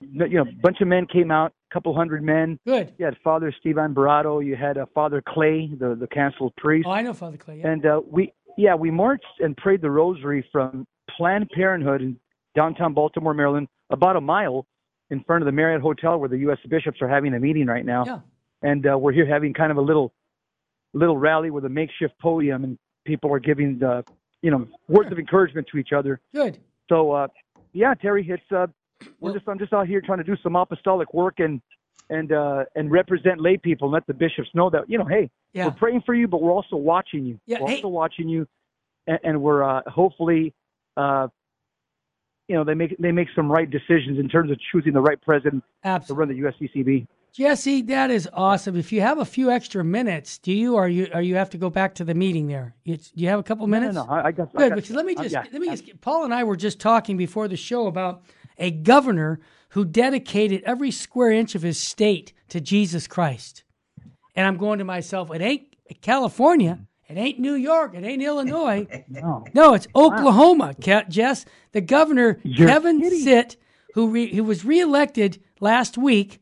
[0.00, 2.58] you know, a bunch of men came out, a couple hundred men.
[2.66, 2.92] Good.
[2.98, 4.44] You had Father Steven Barato.
[4.44, 6.86] You had uh, Father Clay, the the canceled priest.
[6.88, 7.60] Oh, I know Father Clay.
[7.60, 7.68] Yeah.
[7.68, 10.84] And uh, we, yeah, we marched and prayed the Rosary from
[11.16, 12.16] Planned Parenthood in
[12.56, 14.66] downtown Baltimore, Maryland, about a mile
[15.10, 16.58] in front of the Marriott Hotel where the U.S.
[16.68, 18.04] bishops are having a meeting right now.
[18.04, 18.18] Yeah.
[18.62, 20.12] And uh, we're here having kind of a little
[20.94, 24.04] little rally with a makeshift podium, and people are giving the
[24.42, 26.20] you know words of encouragement to each other.
[26.34, 26.58] Good.
[26.88, 27.28] So uh,
[27.72, 28.66] yeah, Terry, it's uh,
[29.00, 31.60] we're Well- just I'm just out here trying to do some apostolic work and
[32.10, 35.30] and uh, and represent lay people and let the bishops know that you know, hey,
[35.52, 35.66] Yeah.
[35.66, 37.38] we're praying for you, but we're also watching you.
[37.46, 38.46] Yeah, we're hey- also watching you,
[39.06, 40.52] and, and we're uh, hopefully,
[40.96, 41.28] uh,
[42.48, 45.20] you know, they make they make some right decisions in terms of choosing the right
[45.22, 47.06] president to run the USCCB.
[47.32, 48.76] Jesse, that is awesome.
[48.76, 51.58] If you have a few extra minutes, do you or you or you have to
[51.58, 52.74] go back to the meeting there?
[52.84, 53.94] You, do you have a couple minutes?
[53.94, 55.44] No, no, I, I got I Good, got- because let me uh, just yeah.
[55.50, 56.00] let me just.
[56.02, 58.22] Paul and I were just talking before the show about
[58.58, 59.40] a governor
[59.70, 63.64] who dedicated every square inch of his state to Jesus Christ,
[64.36, 68.86] and I'm going to myself, it ain't California, it ain't New York, it ain't Illinois,
[69.08, 69.46] No.
[69.54, 70.74] no, it's Oklahoma.
[70.84, 73.20] Ca- Jess, the governor You're Kevin kidding.
[73.20, 73.56] Stitt,
[73.94, 76.40] who re, who was reelected last week.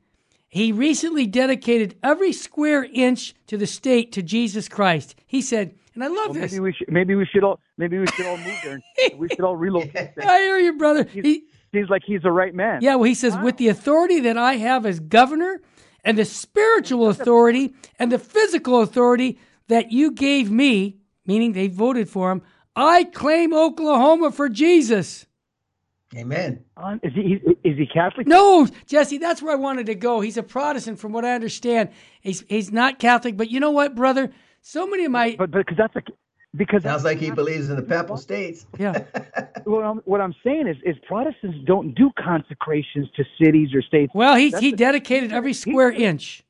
[0.50, 5.14] He recently dedicated every square inch to the state to Jesus Christ.
[5.26, 6.52] He said, and I love Well, this.
[6.52, 8.80] maybe we should maybe we should all maybe we should all move there.
[9.10, 9.92] And we should all relocate.
[10.16, 10.28] there.
[10.28, 11.04] I hear you, brother.
[11.04, 12.80] He, Seems like he's the right man.
[12.82, 15.60] yeah, well, he says, with the authority that I have as governor
[16.04, 22.08] and the spiritual authority and the physical authority that you gave me, meaning they voted
[22.08, 22.42] for him,
[22.74, 25.26] I claim Oklahoma for Jesus.
[26.16, 26.64] Amen.
[26.77, 28.27] Uh, is he is he Catholic?
[28.27, 30.20] No, Jesse, that's where I wanted to go.
[30.20, 31.90] He's a Protestant, from what I understand.
[32.20, 34.33] He's he's not Catholic, but you know what, brother?
[34.61, 36.03] So many of my But but because that's a
[36.57, 38.66] because Sounds like he believes in the papal states.
[38.77, 39.05] yeah,
[39.64, 44.11] what I'm, what I'm saying is is Protestants don't do consecrations to cities or states.
[44.12, 46.42] well, he That's he a- dedicated every square inch.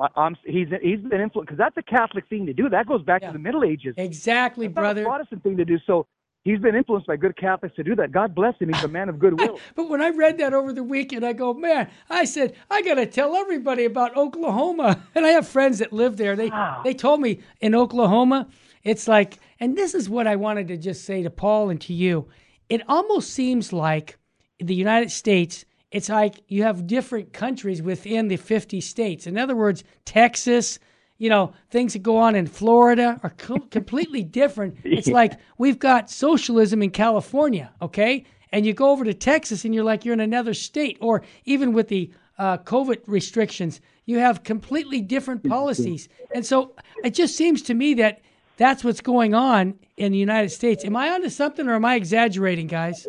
[0.00, 2.68] I, I'm he's he's been influenced because that's a Catholic thing to do.
[2.68, 3.28] That goes back Yeah.
[3.28, 3.94] to the Middle Ages.
[3.96, 5.04] Exactly, That's not a brother.
[5.04, 5.78] Protestant thing to do.
[5.84, 6.06] So
[6.44, 8.12] he's been influenced by good Catholics to do that.
[8.12, 8.72] God bless him.
[8.72, 9.58] He's a man of goodwill.
[9.74, 12.94] But when I read that over the weekend, I go, man, I said, I got
[12.94, 15.02] to tell everybody about Oklahoma.
[15.14, 16.36] And I have friends that live there.
[16.36, 16.82] They, Wow.
[16.84, 18.48] they told me in Oklahoma,
[18.82, 21.92] it's like, and this is what I wanted to just say to Paul and to
[21.94, 22.28] you.
[22.68, 24.18] It almost seems like
[24.58, 29.26] the United States, it's like you have different countries within the 50 states.
[29.26, 30.78] In other words, Texas,
[31.18, 34.76] you know, things that go on in Florida are co- completely different.
[34.84, 38.24] It's like we've got socialism in California, okay?
[38.52, 40.98] And you go over to Texas and you're like you're in another state.
[41.00, 46.08] Or even with the uh, COVID restrictions, you have completely different policies.
[46.34, 48.20] And so it just seems to me that
[48.56, 50.84] that's what's going on in the United States.
[50.84, 53.06] Am I onto something or am I exaggerating, guys?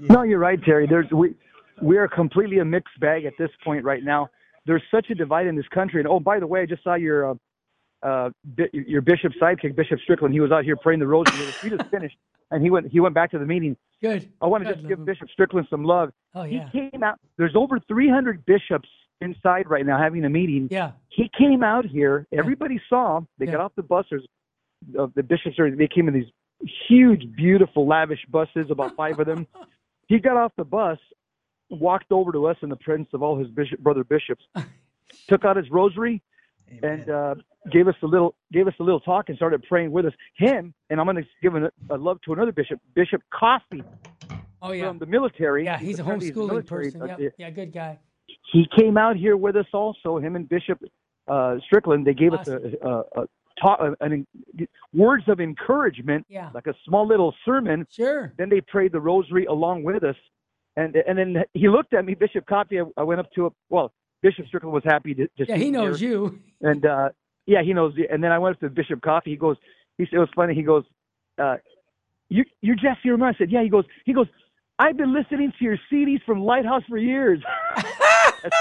[0.00, 0.86] No, you're right, Terry.
[0.86, 1.34] There's we
[1.80, 4.28] we are completely a mixed bag at this point right now.
[4.66, 6.00] There's such a divide in this country.
[6.00, 7.34] And oh, by the way, I just saw your uh,
[8.02, 10.34] uh, bi- your bishop sidekick, Bishop Strickland.
[10.34, 11.46] He was out here praying the rosary.
[11.62, 12.16] We just finished,
[12.50, 13.76] and he went he went back to the meeting.
[14.00, 14.28] Good.
[14.40, 15.04] I want to just give him.
[15.04, 16.10] Bishop Strickland some love.
[16.34, 16.68] Oh, yeah.
[16.72, 17.18] He came out.
[17.38, 18.88] There's over 300 bishops
[19.20, 20.66] inside right now having a meeting.
[20.70, 20.92] Yeah.
[21.08, 22.26] He came out here.
[22.32, 23.28] Everybody saw him.
[23.38, 23.52] They Yeah.
[23.52, 24.26] got off the buses.
[24.88, 25.70] There's uh, the bishops are.
[25.70, 26.30] They came in these
[26.88, 29.46] huge, beautiful, lavish buses, about five of them.
[30.08, 30.98] He got off the bus,
[31.72, 34.44] walked over to us in the presence of all his bishop brother bishops,
[35.28, 36.22] took out his rosary,
[36.82, 37.34] and uh,
[37.70, 40.12] gave us a little gave us a little talk and started praying with us.
[40.36, 43.82] Him and I'm going to give a, a love to another bishop, Bishop Coffey
[44.64, 44.88] Oh, yeah.
[44.88, 45.64] from the military.
[45.64, 47.02] Yeah, he's a homeschooling military, person.
[47.10, 47.98] uh, Yeah, good guy.
[48.52, 50.18] he came out here with us also.
[50.18, 50.78] Him and Bishop
[51.26, 52.06] uh, Strickland.
[52.06, 53.26] They gave us a, a, a,
[53.60, 54.24] talk, an,
[54.92, 56.50] words of encouragement, Yeah.
[56.54, 57.86] like a small little sermon.
[57.90, 58.32] Sure.
[58.38, 60.16] Then they prayed the rosary along with us,
[60.76, 62.80] And and then he looked at me, Bishop Coffey.
[62.80, 63.52] I, I went up to him.
[63.68, 66.38] Well, Bishop Strickland was happy to, to yeah, he knows you.
[66.60, 67.10] And uh,
[67.46, 67.92] yeah, he knows.
[67.96, 68.06] You.
[68.10, 69.30] And then I went up to Bishop Coffey.
[69.30, 69.56] He goes,
[69.98, 70.54] he said it was funny.
[70.54, 70.84] He goes,
[71.38, 71.56] uh,
[72.28, 73.30] you you're Jesse Romero.
[73.30, 73.62] I said, yeah.
[73.62, 74.26] He goes, he goes.
[74.78, 77.40] I've been listening to your CDs from Lighthouse for years.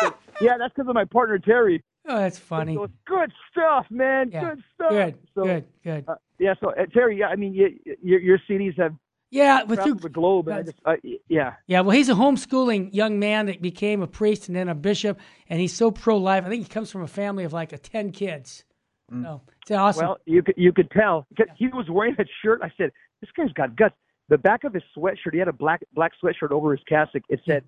[0.01, 1.83] said, yeah, that's because of my partner Terry.
[2.07, 2.75] Oh, that's funny.
[2.75, 4.31] Goes, good stuff, man.
[4.31, 4.49] Yeah.
[4.49, 4.89] Good stuff.
[4.89, 6.05] Good, so, good, good.
[6.07, 6.53] Uh, yeah.
[6.59, 7.69] So uh, Terry, yeah, I mean, you,
[8.01, 8.93] your your CDs have
[9.31, 10.95] yeah, but through the globe, and I just, uh,
[11.27, 11.81] yeah, yeah.
[11.81, 15.59] Well, he's a homeschooling young man that became a priest and then a bishop, and
[15.59, 16.45] he's so pro-life.
[16.45, 18.63] I think he comes from a family of like a ten kids.
[19.11, 19.23] Mm.
[19.23, 20.05] So it's awesome.
[20.05, 21.45] Well, you could you could tell yeah.
[21.57, 22.61] he was wearing that shirt.
[22.61, 22.91] I said,
[23.21, 23.95] this guy's got guts.
[24.29, 27.23] The back of his sweatshirt, he had a black black sweatshirt over his cassock.
[27.29, 27.63] It said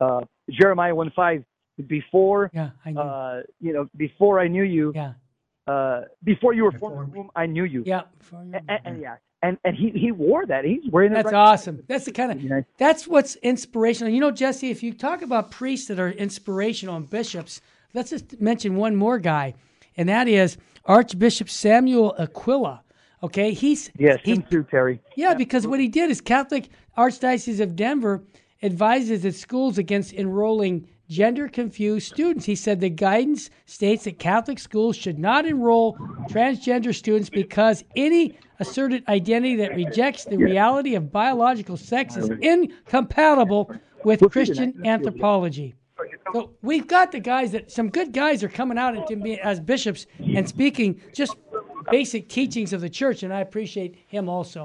[0.00, 1.44] uh, Jeremiah one five.
[1.88, 3.00] Before, yeah, I knew.
[3.00, 5.14] Uh, you know, before I knew you, yeah.
[5.66, 7.82] Uh, before you were formed, I knew you.
[7.84, 10.64] Yeah, and, and, and, yeah, and and he he wore that.
[10.64, 11.24] He's wearing that.
[11.24, 11.84] That's right awesome.
[11.86, 14.12] That's the kind of that's what's inspirational.
[14.12, 17.60] You know, Jesse, if you talk about priests that are inspirational and bishops,
[17.92, 19.54] let's just mention one more guy,
[19.96, 22.82] and that is Archbishop Samuel Aquila.
[23.22, 25.00] Okay, he's yes, he, too, Terry.
[25.14, 28.22] Yeah, because what he did is Catholic Archdiocese of Denver
[28.62, 32.46] advises its schools against enrolling gender confused students.
[32.46, 35.96] He said the guidance states that Catholic schools should not enroll
[36.30, 43.74] transgender students because any asserted identity that rejects the reality of biological sex is incompatible
[44.04, 45.74] with Christian anthropology.
[46.32, 49.60] So we've got the guys that some good guys are coming out to me as
[49.60, 51.36] bishops and speaking just
[51.90, 54.64] basic teachings of the church, and I appreciate him also.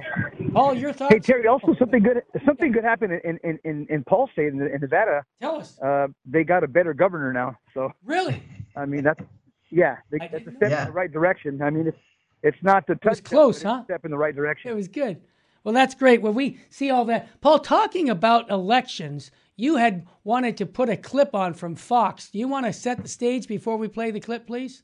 [0.53, 1.13] Paul, your thoughts?
[1.13, 4.61] Hey Terry, also something good something good happened in in in, in Paul State in,
[4.61, 5.23] in Nevada.
[5.41, 5.79] Tell us.
[5.79, 7.55] Uh, they got a better governor now.
[7.73, 8.43] So really,
[8.75, 9.21] I mean that's
[9.69, 10.81] yeah, they, that's a step yeah.
[10.81, 11.61] in the right direction.
[11.61, 11.97] I mean it's
[12.41, 13.05] it's not the touch.
[13.05, 13.83] It was close, huh?
[13.85, 14.71] Step in the right direction.
[14.71, 15.21] It was good.
[15.63, 16.21] Well, that's great.
[16.21, 17.41] Well, we see all that.
[17.41, 22.29] Paul, talking about elections, you had wanted to put a clip on from Fox.
[22.29, 24.83] Do you want to set the stage before we play the clip, please?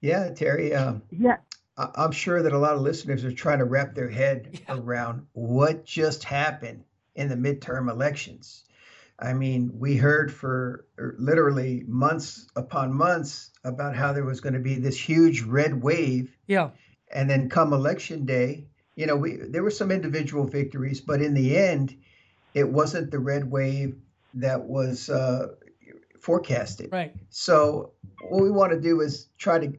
[0.00, 0.74] Yeah, Terry.
[0.74, 1.36] Um, yeah.
[1.94, 4.76] I'm sure that a lot of listeners are trying to wrap their head yeah.
[4.76, 8.64] around what just happened in the midterm elections.
[9.18, 14.54] I mean, we heard for er, literally months upon months about how there was going
[14.54, 16.34] to be this huge red wave.
[16.46, 16.70] Yeah.
[17.12, 21.34] And then come election day, you know, we there were some individual victories, but in
[21.34, 21.96] the end,
[22.54, 23.96] it wasn't the red wave
[24.34, 25.48] that was uh,
[26.20, 26.90] forecasted.
[26.92, 27.14] Right.
[27.30, 27.92] So
[28.28, 29.72] what we want to do is try to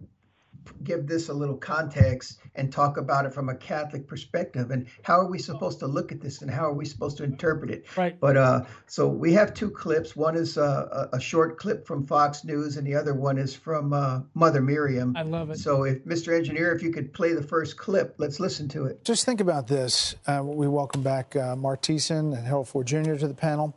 [0.84, 5.20] give this a little context and talk about it from a Catholic perspective and how
[5.20, 7.86] are we supposed to look at this and how are we supposed to interpret it.
[7.98, 8.20] Right.
[8.20, 10.16] But uh, so we have two clips.
[10.16, 13.94] One is uh, a short clip from Fox News and the other one is from
[13.94, 15.16] uh, Mother Miriam.
[15.16, 15.60] I love it.
[15.60, 16.36] So if Mr.
[16.36, 19.04] Engineer, if you could play the first clip, let's listen to it.
[19.04, 20.16] Just think about this.
[20.28, 23.16] Uh, we welcome back uh, Mark Thiessen and Harold Ford Jr.
[23.16, 23.76] to the panel.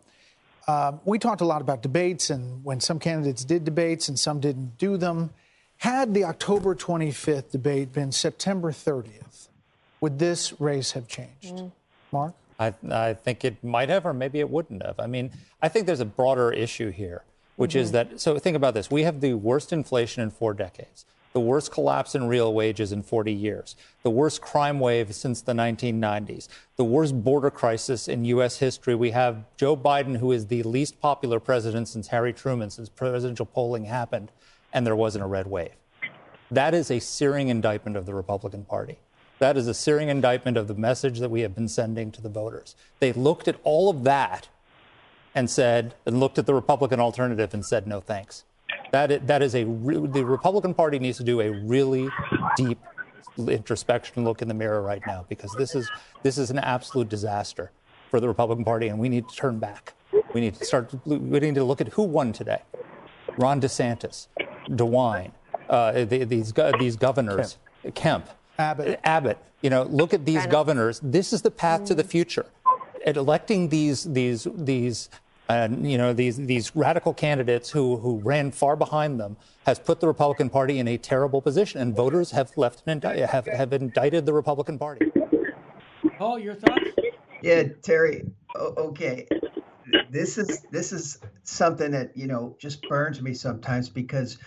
[0.66, 4.40] Uh, we talked a lot about debates and when some candidates did debates and some
[4.40, 5.30] didn't do them.
[5.78, 9.48] Had the October 25th debate been September 30th,
[10.00, 11.56] would this race have changed?
[11.56, 11.72] Mm.
[12.12, 12.34] Mark?
[12.58, 14.98] I, I, think it might have, or maybe it wouldn't have.
[15.00, 17.24] I mean, I think there's a broader issue here,
[17.56, 17.80] which mm-hmm.
[17.80, 18.90] is that, so think about this.
[18.90, 23.02] We have the worst inflation in four decades, the worst collapse in real wages in
[23.02, 28.58] 40 years, the worst crime wave since the 1990s, the worst border crisis in U.S.
[28.58, 28.94] history.
[28.94, 33.46] We have Joe Biden, who is the least popular president since Harry Truman, since presidential
[33.46, 34.30] polling happened
[34.74, 35.72] and there wasn't a red wave.
[36.50, 38.98] That is a searing indictment of the Republican Party.
[39.38, 42.28] That is a searing indictment of the message that we have been sending to the
[42.28, 42.76] voters.
[42.98, 44.48] They looked at all of that
[45.34, 48.44] and said, and looked at the Republican alternative and said, no thanks.
[48.92, 52.08] That is, that is a, the Republican Party needs to do a really
[52.56, 52.78] deep
[53.36, 55.90] introspection look in the mirror right now because this is,
[56.22, 57.72] this is an absolute disaster
[58.10, 59.94] for the Republican Party and we need to turn back.
[60.32, 62.62] We need to start, we need to look at who won today.
[63.36, 64.28] Ron DeSantis,
[64.68, 65.32] DeWine,
[65.68, 67.94] uh, the, these these governors, Kemp.
[67.94, 68.28] Kemp,
[68.58, 69.00] Abbott.
[69.04, 69.38] Abbott.
[69.62, 71.00] You know, look at these governors.
[71.02, 72.46] This is the path to the future.
[73.06, 75.08] At electing these these these
[75.48, 80.00] uh, you know these these radical candidates who who ran far behind them has put
[80.00, 83.72] the Republican Party in a terrible position, and voters have left an indi- have have
[83.72, 85.10] indicted the Republican Party.
[86.18, 86.90] Paul, your thoughts?
[87.42, 88.24] Yeah, Terry.
[88.56, 89.26] okay,
[90.10, 94.38] this is this is something that you know just burns me sometimes because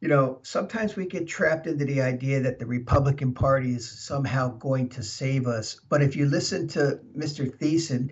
[0.00, 4.48] you know sometimes we get trapped into the idea that the republican party is somehow
[4.48, 8.10] going to save us but if you listen to mr thiessen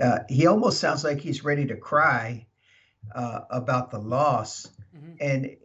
[0.00, 2.46] uh, he almost sounds like he's ready to cry
[3.14, 5.12] uh, about the loss mm-hmm.
[5.20, 5.56] and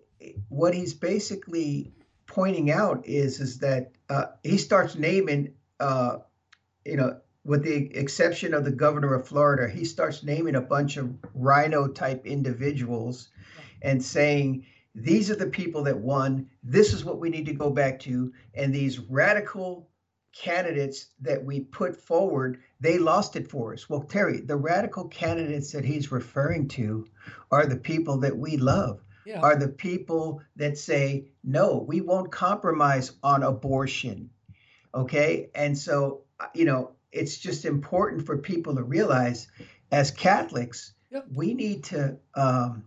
[0.49, 1.93] what he's basically
[2.25, 6.17] pointing out is is that uh, he starts naming uh,
[6.85, 10.97] you know with the exception of the governor of Florida, he starts naming a bunch
[10.97, 13.29] of RINO type individuals
[13.83, 14.65] and saying,
[14.95, 16.49] these are the people that won.
[16.63, 18.33] This is what we need to go back to.
[18.55, 19.89] And these radical
[20.33, 23.87] candidates that we put forward, they lost it for us.
[23.87, 27.07] Well, Terry, the radical candidates that he's referring to
[27.51, 29.39] are the people that we love, yeah.
[29.41, 34.31] are the people that say, no, we won't compromise on abortion.
[34.95, 35.49] Okay.
[35.53, 36.23] And so,
[36.53, 39.47] you know, it's just important for people to realize
[39.91, 41.25] as Catholics, yep.
[41.33, 42.85] we need to um,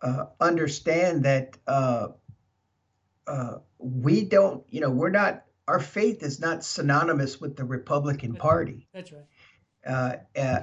[0.00, 2.08] uh, understand that uh,
[3.26, 8.34] uh, we don't, you know, we're not our faith is not synonymous with the Republican
[8.36, 8.86] Party.
[8.94, 9.24] That's right.
[9.84, 10.60] Uh, uh,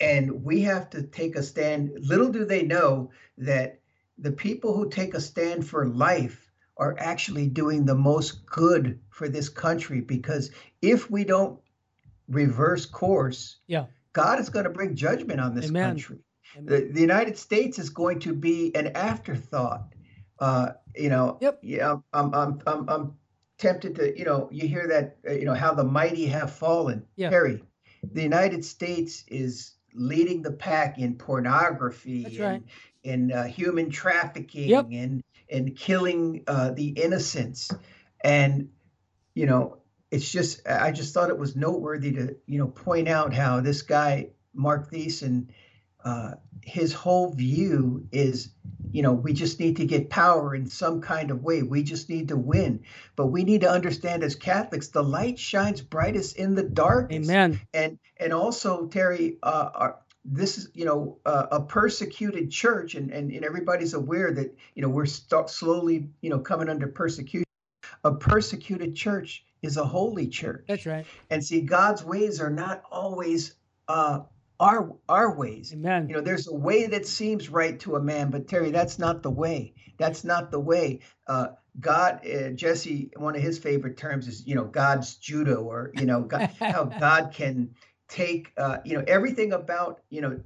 [0.00, 1.92] and we have to take a stand.
[2.00, 3.80] Little do they know that
[4.18, 9.28] the people who take a stand for life are actually doing the most good for
[9.28, 11.61] this country because if we don't
[12.32, 13.86] reverse course, yeah.
[14.12, 15.90] God is going to bring judgment on this Amen.
[15.90, 16.18] country.
[16.56, 16.66] Amen.
[16.66, 19.94] The, the United States is going to be an afterthought.
[20.38, 21.60] Uh, you know, yep.
[21.62, 23.14] yeah, I'm, I'm, I'm, I'm
[23.58, 27.04] tempted to, you know, you hear that, uh, you know, how the mighty have fallen.
[27.16, 27.30] Yeah.
[27.30, 27.62] Harry,
[28.02, 32.62] the United States is leading the pack in pornography That's right.
[33.04, 34.86] in uh, human trafficking yep.
[34.90, 37.70] and and killing uh, the innocents.
[38.24, 38.70] And
[39.34, 39.81] you know,
[40.12, 43.82] it's just I just thought it was noteworthy to you know point out how this
[43.82, 45.48] guy Mark Thiessen,
[46.04, 46.32] uh,
[46.62, 48.50] his whole view is
[48.92, 51.62] you know, we just need to get power in some kind of way.
[51.62, 52.84] We just need to win.
[53.16, 57.28] But we need to understand as Catholics, the light shines brightest in the darkness.
[57.28, 57.60] Amen.
[57.72, 63.10] And and also, Terry, uh, our, this is you know uh, a persecuted church, and,
[63.10, 67.46] and and everybody's aware that you know we're st- slowly you know coming under persecution.
[68.04, 70.64] A persecuted church is a holy church.
[70.68, 71.06] That's right.
[71.30, 73.54] And see, God's ways are not always
[73.88, 74.20] uh,
[74.58, 75.72] our our ways.
[75.72, 76.08] Amen.
[76.08, 79.22] You know, there's a way that seems right to a man, but Terry, that's not
[79.22, 79.74] the way.
[79.98, 81.00] That's not the way.
[81.26, 81.48] Uh,
[81.80, 86.06] God, uh, Jesse, one of his favorite terms is, you know, God's judo, or you
[86.06, 87.74] know, God, how God can
[88.08, 90.40] take, uh, you know, everything about, you know,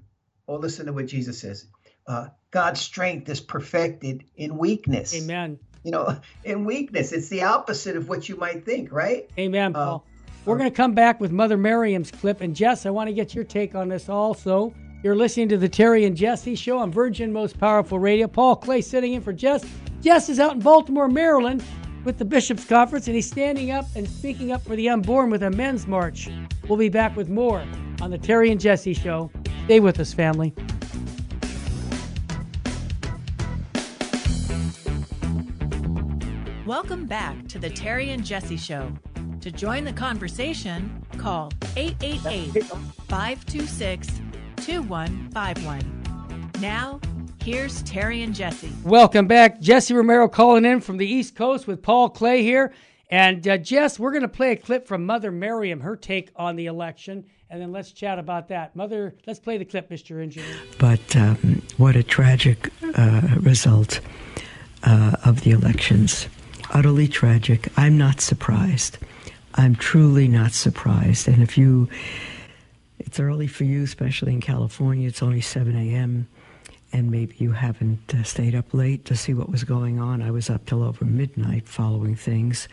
[0.47, 1.67] well, listen to what Jesus says.
[2.07, 5.15] Uh, God's strength is perfected in weakness.
[5.15, 5.59] Amen.
[5.87, 9.31] You know, in weakness, it's the opposite of what you might think, right?
[9.39, 10.07] Amen, uh, Paul.
[10.45, 12.41] We're going to come back with Mother Miriam's clip.
[12.41, 14.75] And Jess, I want to get your take on this also.
[15.05, 18.27] You're listening to the Terry and Jesse show on Virgin Most Powerful Radio.
[18.27, 19.65] Paul Clay sitting in for Jess.
[20.01, 21.63] Jess is out in Baltimore, Maryland
[22.03, 25.45] with the Bishops' Conference, and he's standing up and speaking up for the unborn with
[25.45, 26.29] a men's march.
[26.67, 27.65] We'll be back with more
[28.03, 29.31] on the Terry and Jesse show.
[29.67, 30.53] Stay with us, family.
[36.67, 38.93] Welcome back to the Terry and Jesse show.
[39.41, 44.21] To join the conversation, call 888 526
[44.57, 46.51] 2151.
[46.61, 47.01] Now,
[47.41, 48.73] here's Terry and Jesse.
[48.83, 49.61] Welcome back.
[49.61, 52.75] Jesse Romero calling in from the East Coast with Paul Clay here.
[53.13, 56.57] And uh, Jess, we're going to play a clip from Mother Miriam, her take on
[56.57, 58.75] the election, and then let's chat about that.
[58.75, 60.21] Mother, let's play the clip, Mr.
[60.21, 60.57] Engineer.
[60.81, 64.01] But um, what a tragic uh, result
[64.83, 66.27] uh, of the elections.
[66.71, 67.69] Utterly tragic.
[67.77, 68.99] I'm not surprised.
[69.55, 71.29] I'm truly not surprised.
[71.29, 71.89] And if you,
[72.99, 76.29] it's early for you, especially in California, it's only 7 a.m.,
[76.93, 80.23] and maybe you haven't uh, stayed up late to see what was going on.
[80.23, 82.69] I was up till over midnight following things,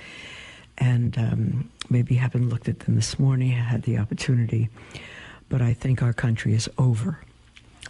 [0.78, 3.52] and um, maybe haven't looked at them this morning.
[3.54, 4.70] I had the opportunity.
[5.50, 7.20] But I think our country is over.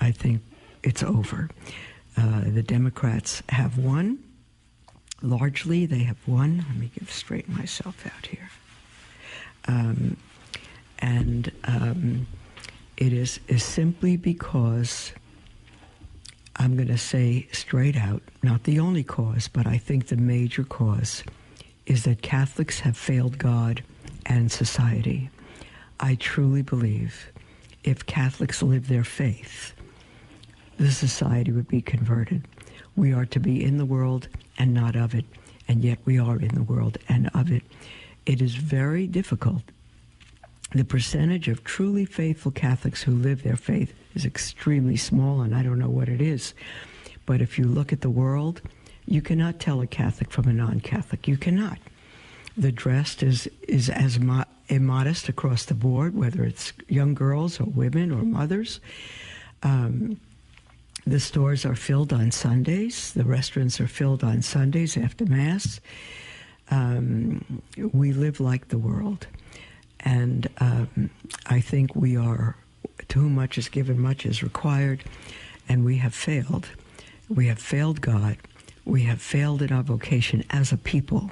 [0.01, 0.41] I think
[0.81, 1.49] it's over.
[2.17, 4.19] Uh, the Democrats have won.
[5.23, 6.65] Largely, they have won.
[6.67, 8.49] Let me get straighten myself out here.
[9.69, 10.17] Um,
[10.99, 12.27] and um,
[12.97, 15.13] it is, is simply because
[16.57, 20.65] I'm going to say straight out, not the only cause, but I think the major
[20.65, 21.23] cause
[21.85, 23.81] is that Catholics have failed God
[24.25, 25.29] and society.
[26.01, 27.31] I truly believe
[27.85, 29.73] if Catholics live their faith,
[30.77, 32.45] the society would be converted.
[32.95, 34.27] We are to be in the world
[34.57, 35.25] and not of it,
[35.67, 37.63] and yet we are in the world and of it
[38.25, 39.63] it is very difficult.
[40.71, 45.61] The percentage of truly faithful Catholics who live their faith is extremely small, and I
[45.61, 46.53] don't know what it is.
[47.25, 48.61] But if you look at the world,
[49.05, 51.27] you cannot tell a Catholic from a non Catholic.
[51.27, 51.77] You cannot.
[52.57, 57.65] The dress is, is as mo- immodest across the board, whether it's young girls or
[57.65, 58.79] women or mothers.
[59.61, 60.19] Um,
[61.05, 63.11] the stores are filled on Sundays.
[63.13, 65.79] The restaurants are filled on Sundays after Mass
[66.71, 69.27] um, we live like the world.
[69.99, 71.09] And um,
[71.45, 72.55] I think we are,
[73.09, 75.03] to whom much is given, much is required,
[75.69, 76.67] and we have failed.
[77.29, 78.37] We have failed God.
[78.85, 81.31] We have failed in our vocation as a people.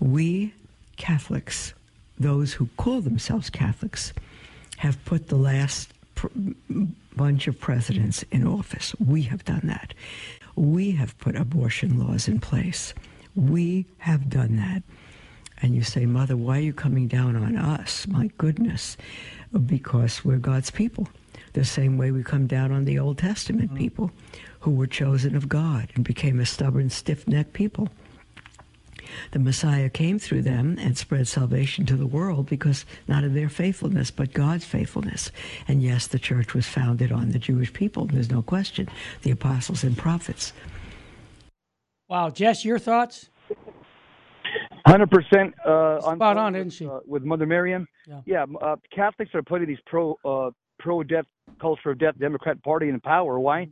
[0.00, 0.54] We,
[0.96, 1.74] Catholics,
[2.18, 4.12] those who call themselves Catholics,
[4.78, 6.28] have put the last pr-
[7.16, 8.94] bunch of presidents in office.
[8.98, 9.94] We have done that.
[10.56, 12.92] We have put abortion laws in place.
[13.36, 14.82] We have done that.
[15.62, 18.06] And you say, Mother, why are you coming down on us?
[18.08, 18.96] My goodness.
[19.66, 21.08] Because we're God's people.
[21.52, 23.78] The same way we come down on the Old Testament mm-hmm.
[23.78, 24.10] people
[24.60, 27.88] who were chosen of God and became a stubborn, stiff necked people.
[29.32, 33.48] The Messiah came through them and spread salvation to the world because not of their
[33.48, 35.30] faithfulness, but God's faithfulness.
[35.66, 38.06] And yes, the church was founded on the Jewish people.
[38.06, 38.88] There's no question.
[39.22, 40.52] The apostles and prophets.
[42.08, 42.30] Wow.
[42.30, 43.28] Jess, your thoughts?
[44.86, 46.86] Hundred uh, percent on spot on, didn't she?
[46.86, 48.20] Uh, with Mother Miriam, yeah.
[48.24, 51.26] yeah uh, Catholics are putting these pro uh, pro death
[51.60, 53.38] culture of death Democrat Party in power.
[53.38, 53.68] Why?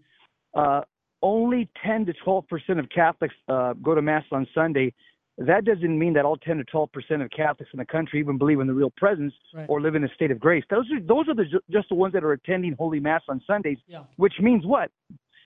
[0.55, 0.82] Uh,
[1.22, 4.93] only 10 to 12 percent of Catholics uh, go to mass on Sunday.
[5.39, 8.39] That doesn't mean that all 10 to 12 percent of Catholics in the country even
[8.39, 9.66] believe in the real presence right.
[9.68, 10.64] or live in a state of grace.
[10.70, 13.78] Those are those are the, just the ones that are attending Holy Mass on Sundays.
[13.87, 14.05] Yeah.
[14.16, 14.91] Which means what?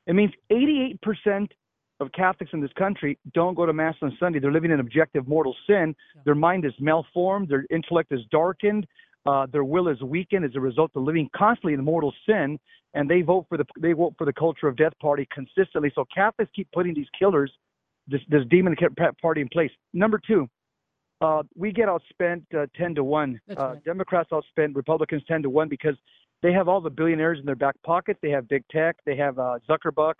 [0.06, 1.52] It means 88 percent
[1.98, 4.38] of Catholics in this country don't go to Mass on Sunday.
[4.38, 5.94] They're living in objective mortal sin.
[6.14, 6.22] Yeah.
[6.24, 7.48] Their mind is malformed.
[7.48, 8.86] Their intellect is darkened.
[9.26, 12.58] Uh, their will is weakened as a result of living constantly in mortal sin,
[12.94, 15.92] and they vote for the they vote for the culture of death party consistently.
[15.94, 17.52] So Catholics keep putting these killers,
[18.10, 18.74] this this demon
[19.20, 19.70] party in place.
[19.92, 20.48] Number two,
[21.20, 23.40] uh, we get outspent uh, ten to one.
[23.50, 23.84] Uh, right.
[23.84, 25.96] Democrats outspend Republicans ten to one because
[26.42, 28.16] they have all the billionaires in their back pocket.
[28.22, 28.96] They have big tech.
[29.04, 30.14] They have uh, Zuckerbucks.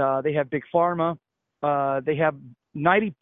[0.00, 1.16] Uh, they have big pharma.
[1.62, 2.34] Uh, they have
[2.76, 3.12] 95%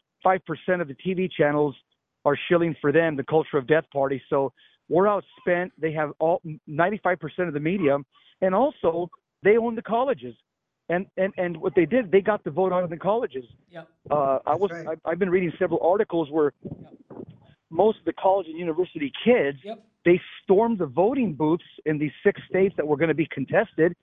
[0.79, 1.75] of the TV channels
[2.23, 4.21] are shilling for them the culture of death party.
[4.29, 4.53] So
[4.89, 5.71] we're outspent.
[5.77, 7.97] They have all 95% of the media,
[8.41, 9.09] and also
[9.43, 10.35] they own the colleges.
[10.91, 13.45] And, and and what they did, they got the vote out of the colleges.
[13.69, 13.87] Yep.
[14.09, 14.99] Uh, I was right.
[15.05, 16.93] I, have been reading several articles where yep.
[17.69, 19.81] most of the college and university kids yep.
[20.03, 23.95] they stormed the voting booths in these six states that were going to be contested,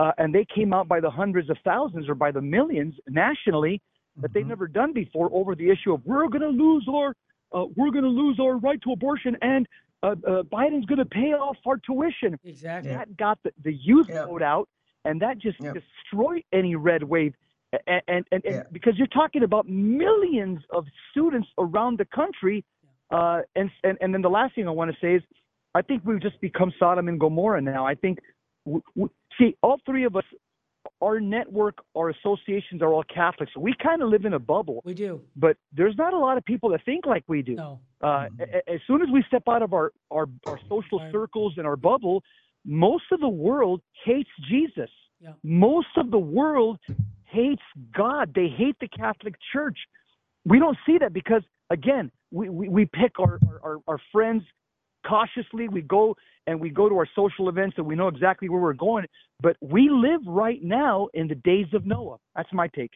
[0.00, 3.82] uh, and they came out by the hundreds of thousands or by the millions nationally
[4.16, 4.32] that mm-hmm.
[4.32, 7.14] they've never done before over the issue of we're going to lose our
[7.52, 9.68] uh, we're going to lose our right to abortion and
[10.02, 12.38] uh, uh, Biden's going to pay off our tuition.
[12.44, 12.90] Exactly.
[12.90, 14.24] That got the, the youth yeah.
[14.26, 14.68] vote out,
[15.04, 15.72] and that just yeah.
[15.72, 17.34] destroyed any red wave.
[17.86, 18.62] And, and, and, yeah.
[18.72, 22.64] because you're talking about millions of students around the country.
[23.10, 25.22] Uh, and, and, and then the last thing I want to say is
[25.74, 27.86] I think we've just become Sodom and Gomorrah now.
[27.86, 28.18] I think,
[28.64, 30.24] we, we, see, all three of us
[31.02, 34.82] our network, our associations are all Catholic, so we kind of live in a bubble.
[34.84, 37.54] We do, but there's not a lot of people that think like we do.
[37.54, 37.80] No.
[38.02, 38.42] Uh, mm-hmm.
[38.66, 42.22] As soon as we step out of our our, our social circles and our bubble,
[42.64, 44.90] most of the world hates Jesus.
[45.20, 45.32] Yeah.
[45.42, 46.78] Most of the world
[47.24, 47.62] hates
[47.96, 48.32] God.
[48.34, 49.78] They hate the Catholic Church.
[50.44, 54.42] We don't see that because again, we, we, we pick our, our, our friends
[55.06, 55.68] cautiously.
[55.68, 58.72] We go and we go to our social events and we know exactly where we're
[58.72, 59.06] going.
[59.40, 62.16] But we live right now in the days of Noah.
[62.34, 62.92] That's my take.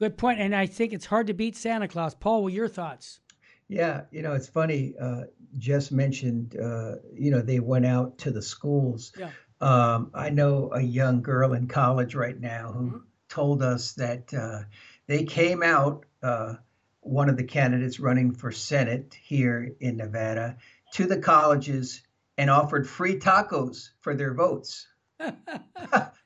[0.00, 0.40] Good point.
[0.40, 2.14] And I think it's hard to beat Santa Claus.
[2.14, 3.20] Paul, what are your thoughts?
[3.68, 4.94] Yeah, you know, it's funny.
[5.00, 5.24] Uh,
[5.58, 9.12] Jess mentioned, uh, you know, they went out to the schools.
[9.18, 9.30] Yeah.
[9.60, 12.98] Um, I know a young girl in college right now who mm-hmm.
[13.28, 14.62] told us that uh,
[15.06, 16.54] they came out, uh,
[17.00, 20.56] one of the candidates running for Senate here in Nevada,
[20.94, 22.02] to the colleges
[22.36, 24.86] and offered free tacos for their votes.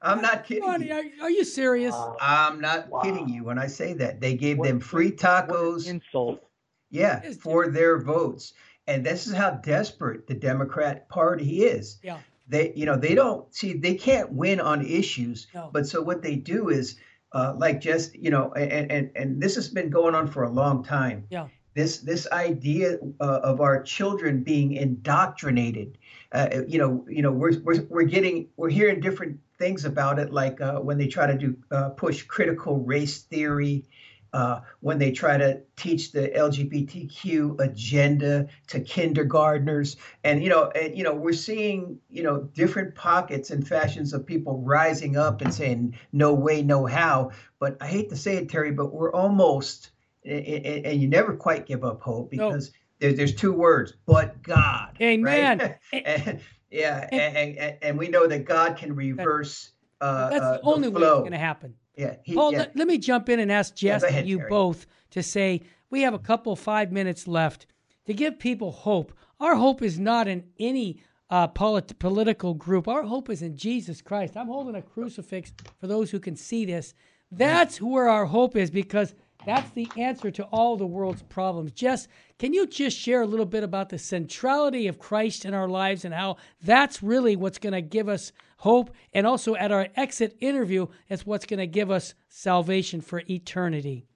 [0.03, 0.89] I'm not kidding Funny.
[0.89, 0.93] you.
[0.93, 1.95] Are, are, you serious?
[2.21, 3.01] I'm not wow.
[3.01, 4.21] kidding you when I say that.
[4.21, 5.87] They gave what, them free tacos.
[5.87, 6.45] insult.
[6.93, 8.53] Yeah, for their votes.
[8.87, 11.99] And this is how desperate the Democrat Party is.
[12.03, 12.19] Yeah.
[12.49, 15.47] They, you know, they don't see they can't win on issues.
[15.55, 15.71] No.
[15.73, 16.97] But so what they do is,
[17.33, 20.51] uh, like just you know, and and and this has been going on for a
[20.51, 21.27] long time.
[21.31, 25.97] Yeah this this idea uh, of our children being indoctrinated
[26.33, 30.33] uh, you know you know we're, we're we're getting we're hearing different things about it
[30.33, 33.85] like uh, when they try to do uh, push critical race theory
[34.33, 40.97] uh, when they try to teach the LGBTQ agenda to kindergartners, and you know, and
[40.97, 45.53] you know, we're seeing you know different pockets and fashions of people rising up and
[45.53, 47.31] saying no way, no how.
[47.59, 49.91] But I hate to say it, Terry, but we're almost
[50.25, 52.77] and, and you never quite give up hope because no.
[53.01, 54.97] there, there's two words, but God.
[55.01, 55.59] Amen.
[55.93, 56.03] Right?
[56.05, 59.73] and, yeah, and, and, and, we know that God can reverse.
[60.01, 61.75] Uh, That's uh, the only the way it's going to happen.
[61.97, 62.17] Yeah.
[62.23, 62.59] He, Paul, yeah.
[62.59, 64.51] Let, let, me jump in and ask Jess yeah, ahead, you Terry.
[64.51, 67.67] both to say we have a couple five minutes left.
[68.07, 69.13] to give people hope.
[69.39, 72.89] Our hope is not in any uh, polit- political group.
[72.89, 74.37] Our hope is in Jesus Christ.
[74.37, 76.95] I'm holding a crucifix for those who can see this.
[77.31, 79.15] That's where our hope is because
[79.45, 81.73] that's the answer to all the world's problems.
[81.73, 82.07] Jess,
[82.39, 86.05] can you just share a little bit about the centrality of Christ in our lives
[86.05, 88.33] and how that's really what's going to give us
[88.63, 88.91] hope?
[89.13, 94.07] And also at our exit interview, it's what's going to give us salvation for eternity.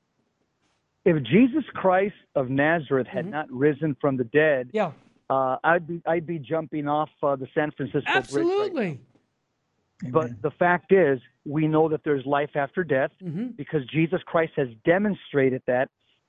[1.05, 3.33] If Jesus Christ of Nazareth had mm-hmm.
[3.33, 4.93] not risen from the dead, yeah.
[5.29, 8.71] Uh, I'd be I'd be jumping off uh, the San Francisco Absolutely.
[8.71, 8.99] Bridge.
[10.03, 13.49] Right but the fact is, we know that there's life after death mm-hmm.
[13.57, 15.89] because Jesus Christ has demonstrated that,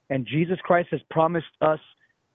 [0.09, 1.79] and Jesus Christ has promised us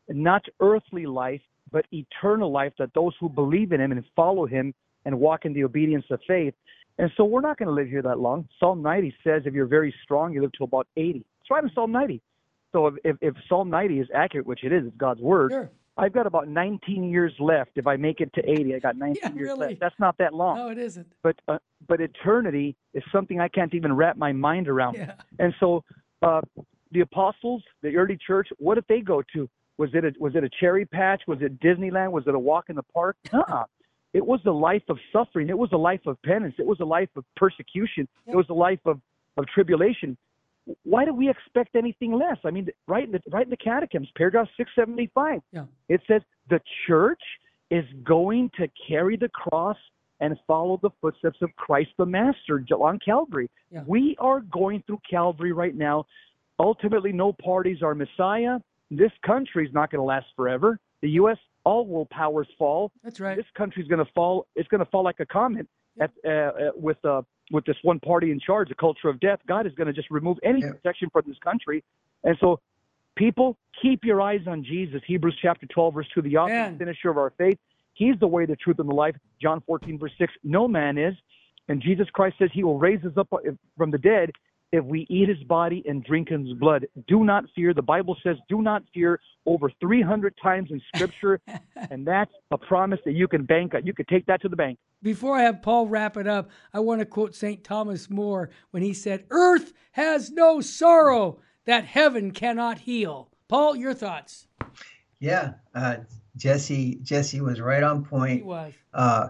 [0.08, 4.74] not earthly life, but eternal life that those who believe in Him and follow Him
[5.04, 6.54] and walk in the obedience of faith.
[6.98, 8.48] And so we're not going to live here that long.
[8.60, 11.24] Psalm 90 says if you're very strong, you live to about 80.
[11.40, 12.20] It's right in Psalm 90.
[12.72, 15.70] So if, if, if Psalm 90 is accurate, which it is, it's God's word, sure.
[15.96, 17.72] I've got about 19 years left.
[17.76, 19.68] If I make it to 80, I got 19 yeah, years really?
[19.68, 19.80] left.
[19.80, 20.56] That's not that long.
[20.56, 21.06] No, it isn't.
[21.22, 24.94] But uh, but eternity is something I can't even wrap my mind around.
[24.94, 25.14] Yeah.
[25.38, 25.84] And so
[26.22, 26.40] uh,
[26.92, 29.48] the apostles, the early church, what did they go to?
[29.76, 31.22] Was it a, was it a cherry patch?
[31.26, 32.12] Was it Disneyland?
[32.12, 33.16] Was it a walk in the park?
[33.32, 33.64] Uh-uh.
[34.12, 35.48] It was a life of suffering.
[35.48, 36.54] It was a life of penance.
[36.58, 38.06] It was a life of persecution.
[38.26, 39.00] It was a life of,
[39.36, 40.16] of tribulation
[40.84, 42.36] why do we expect anything less?
[42.44, 45.64] I mean, right in the, right in the catechisms, paragraph 675, yeah.
[45.88, 47.20] it says the church
[47.70, 49.76] is going to carry the cross
[50.20, 53.50] and follow the footsteps of Christ the Master on Calvary.
[53.70, 53.82] Yeah.
[53.86, 56.06] We are going through Calvary right now.
[56.60, 58.58] Ultimately, no parties are Messiah.
[58.90, 60.78] This country is not going to last forever.
[61.00, 61.38] The U.S.
[61.64, 62.92] all world powers fall.
[63.02, 63.36] That's right.
[63.36, 64.46] This country's going to fall.
[64.56, 65.66] It's going to fall like a comet
[66.00, 69.38] at, uh, uh, with uh, with this one party in charge, a culture of death,
[69.46, 70.70] God is going to just remove any yeah.
[70.70, 71.84] protection from this country.
[72.24, 72.60] And so,
[73.16, 75.02] people, keep your eyes on Jesus.
[75.06, 77.58] Hebrews chapter 12, verse 2, the author and finisher of our faith.
[77.94, 79.14] He's the way, the truth, and the life.
[79.40, 81.14] John 14, verse 6, no man is.
[81.68, 83.28] And Jesus Christ says he will raise us up
[83.76, 84.30] from the dead
[84.72, 86.86] if we eat his body and drink his blood.
[87.06, 87.74] Do not fear.
[87.74, 91.40] The Bible says, do not fear over 300 times in Scripture.
[91.90, 93.86] and that's a promise that you can bank on.
[93.86, 94.78] You can take that to the bank.
[95.02, 97.62] Before I have Paul wrap it up, I want to quote St.
[97.62, 103.28] Thomas More when he said, Earth has no sorrow that heaven cannot heal.
[103.48, 104.46] Paul, your thoughts?
[105.20, 105.96] Yeah, uh,
[106.36, 106.98] Jesse.
[107.02, 108.38] Jesse was right on point.
[108.38, 108.72] He was.
[108.94, 109.28] Uh,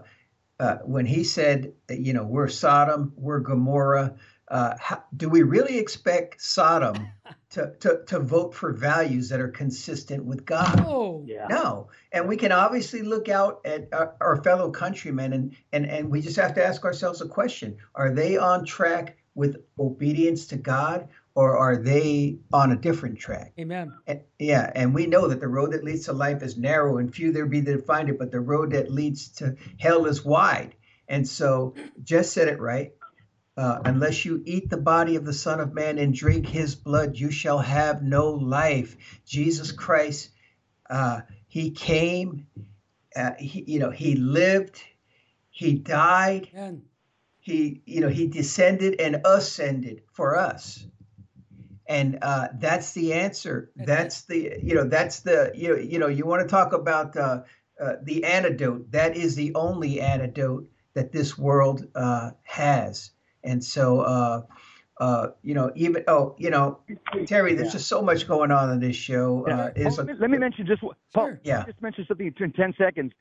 [0.59, 4.15] uh, when he said, you know, we're Sodom, we're Gomorrah
[4.49, 7.07] uh, how, do we really expect Sodom
[7.51, 10.83] to, to, to vote for values that are consistent with God?
[10.85, 11.47] Oh, yeah.
[11.47, 11.89] No.
[12.11, 16.21] And we can obviously look out at our, our, fellow countrymen and, and, and we
[16.21, 21.07] just have to ask ourselves a question Are they on track with obedience to God
[21.35, 23.53] or are they on a different track?
[23.57, 23.93] Amen.
[24.05, 24.71] And, yeah.
[24.75, 27.45] And we know that the road that leads to life is narrow and few there
[27.45, 30.75] be that find it, but the road that leads to hell is wide.
[31.07, 32.93] And so, just said it right
[33.55, 37.17] uh, unless you eat the body of the Son of Man and drink his blood,
[37.17, 38.97] you shall have no life.
[39.25, 40.29] Jesus Christ,
[40.89, 42.47] uh, he came,
[43.15, 44.81] uh, he, you know, he lived,
[45.51, 46.83] he died, Amen.
[47.39, 50.85] he, you know, he descended and ascended for us.
[51.85, 53.69] And uh, that's the answer.
[53.75, 57.15] That's the, you know, that's the, you know, you know, you want to talk about
[57.15, 57.41] uh,
[57.79, 58.91] uh, the antidote.
[58.91, 63.11] That is the only antidote that this world uh, has
[63.43, 64.41] and so, uh,
[64.99, 66.79] uh, you know, even oh, you know,
[67.25, 67.73] Terry, there's yeah.
[67.73, 69.45] just so much going on in this show.
[69.47, 69.87] Uh, yeah.
[69.87, 71.39] is oh, let, me, let, me, mention just Paul, sure.
[71.43, 71.65] yeah.
[71.65, 73.11] just mention something in ten seconds.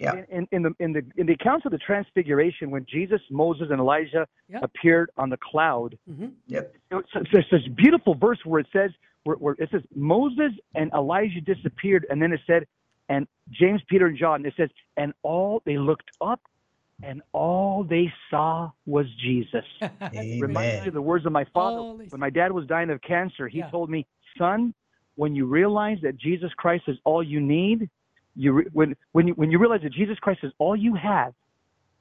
[0.00, 0.22] Yeah.
[0.30, 3.80] In, in, the in the in the accounts of the Transfiguration, when Jesus, Moses, and
[3.80, 4.62] Elijah yep.
[4.62, 6.28] appeared on the cloud, mm-hmm.
[6.46, 6.72] yep.
[6.90, 8.92] there's this beautiful verse where it says
[9.24, 12.64] where, where it says Moses and Elijah disappeared, and then it said,
[13.08, 14.44] and James, Peter, and John.
[14.44, 16.40] It says, and all they looked up
[17.02, 19.64] and all they saw was Jesus.
[20.12, 21.78] Reminds me of the words of my father.
[21.78, 23.70] Holy when my dad was dying of cancer, he yeah.
[23.70, 24.74] told me, "Son,
[25.14, 27.88] when you realize that Jesus Christ is all you need,
[28.34, 31.34] you re- when when you when you realize that Jesus Christ is all you have,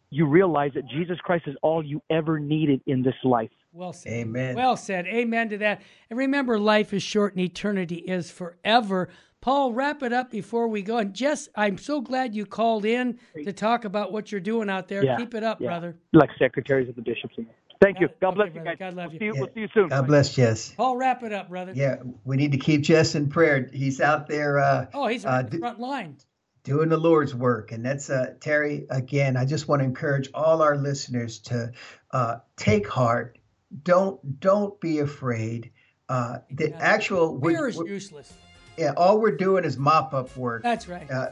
[0.10, 4.14] you realize that Jesus Christ is all you ever needed in this life." Well said.
[4.14, 4.56] Amen.
[4.56, 5.06] Well said.
[5.06, 5.84] Amen to that.
[6.10, 9.10] And remember, life is short and eternity is forever.
[9.42, 10.98] Paul, wrap it up before we go.
[10.98, 14.88] And Jess, I'm so glad you called in to talk about what you're doing out
[14.88, 15.04] there.
[15.04, 15.68] Yeah, Keep it up, yeah.
[15.68, 15.96] brother.
[16.14, 17.36] Like secretaries of the bishops.
[17.80, 18.10] Thank you.
[18.20, 18.78] God bless okay, you guys.
[18.80, 19.20] God love we'll you.
[19.20, 19.40] See you yeah.
[19.40, 19.90] We'll see you soon.
[19.90, 20.72] God bless Jess.
[20.72, 21.74] Paul, wrap it up, brother.
[21.76, 23.70] Yeah, we need to keep Jess in prayer.
[23.72, 24.60] He's out there.
[24.60, 26.18] Uh, oh, he's on uh, the front line.
[26.64, 27.72] Doing the Lord's work.
[27.72, 31.72] And that's uh, Terry, again, I just want to encourage all our listeners to
[32.12, 33.38] uh, take heart.
[33.84, 35.72] Don't don't be afraid.
[36.10, 38.34] Uh, the actual fear is useless
[38.78, 40.62] Yeah, all we're doing is mop up work.
[40.62, 41.10] That's right.
[41.10, 41.30] Uh,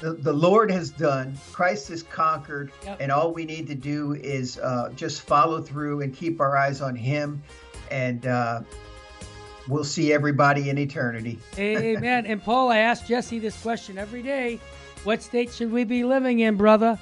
[0.00, 1.38] the, the Lord has done.
[1.52, 2.98] Christ has conquered, yep.
[3.00, 6.80] and all we need to do is uh, just follow through and keep our eyes
[6.80, 7.42] on Him,
[7.92, 8.62] and uh,
[9.68, 11.38] we'll see everybody in eternity.
[11.56, 12.26] Amen.
[12.26, 14.58] and Paul, I ask Jesse this question every day:
[15.04, 16.98] What state should we be living in, brother?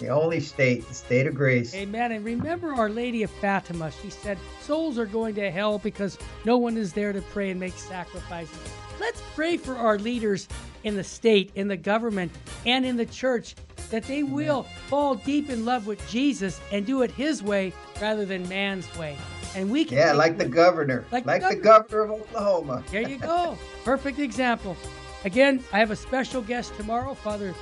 [0.00, 1.74] The only state, the state of grace.
[1.74, 2.12] Amen.
[2.12, 3.90] And remember Our Lady of Fatima.
[4.00, 7.58] She said, Souls are going to hell because no one is there to pray and
[7.58, 8.72] make sacrifices.
[9.00, 10.48] Let's pray for our leaders
[10.84, 12.32] in the state, in the government,
[12.66, 13.54] and in the church
[13.90, 18.24] that they will fall deep in love with Jesus and do it His way rather
[18.24, 19.16] than man's way.
[19.54, 19.96] And we can.
[19.98, 21.04] Yeah, like the governor.
[21.10, 21.56] Like, like the, governor.
[21.56, 22.02] the, governor.
[22.02, 22.84] of Oklahoma.
[22.90, 23.56] There you go.
[23.84, 24.76] Perfect example.
[25.24, 27.54] Again, I have a special guest tomorrow, Father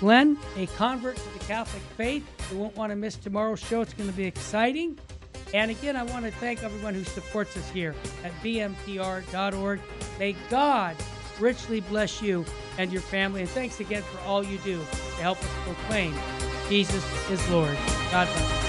[0.00, 2.24] Glenn, a convert to the Catholic faith.
[2.52, 3.80] You won't want to miss tomorrow's show.
[3.80, 4.98] It's going to be exciting.
[5.54, 7.94] And again, I want to thank everyone who supports us here
[8.24, 9.80] at vmpr.org.
[10.18, 10.96] May God
[11.40, 12.44] richly bless you
[12.76, 13.40] and your family.
[13.40, 16.14] And thanks again for all you do to help us proclaim
[16.68, 17.76] Jesus is Lord.
[18.10, 18.67] God bless.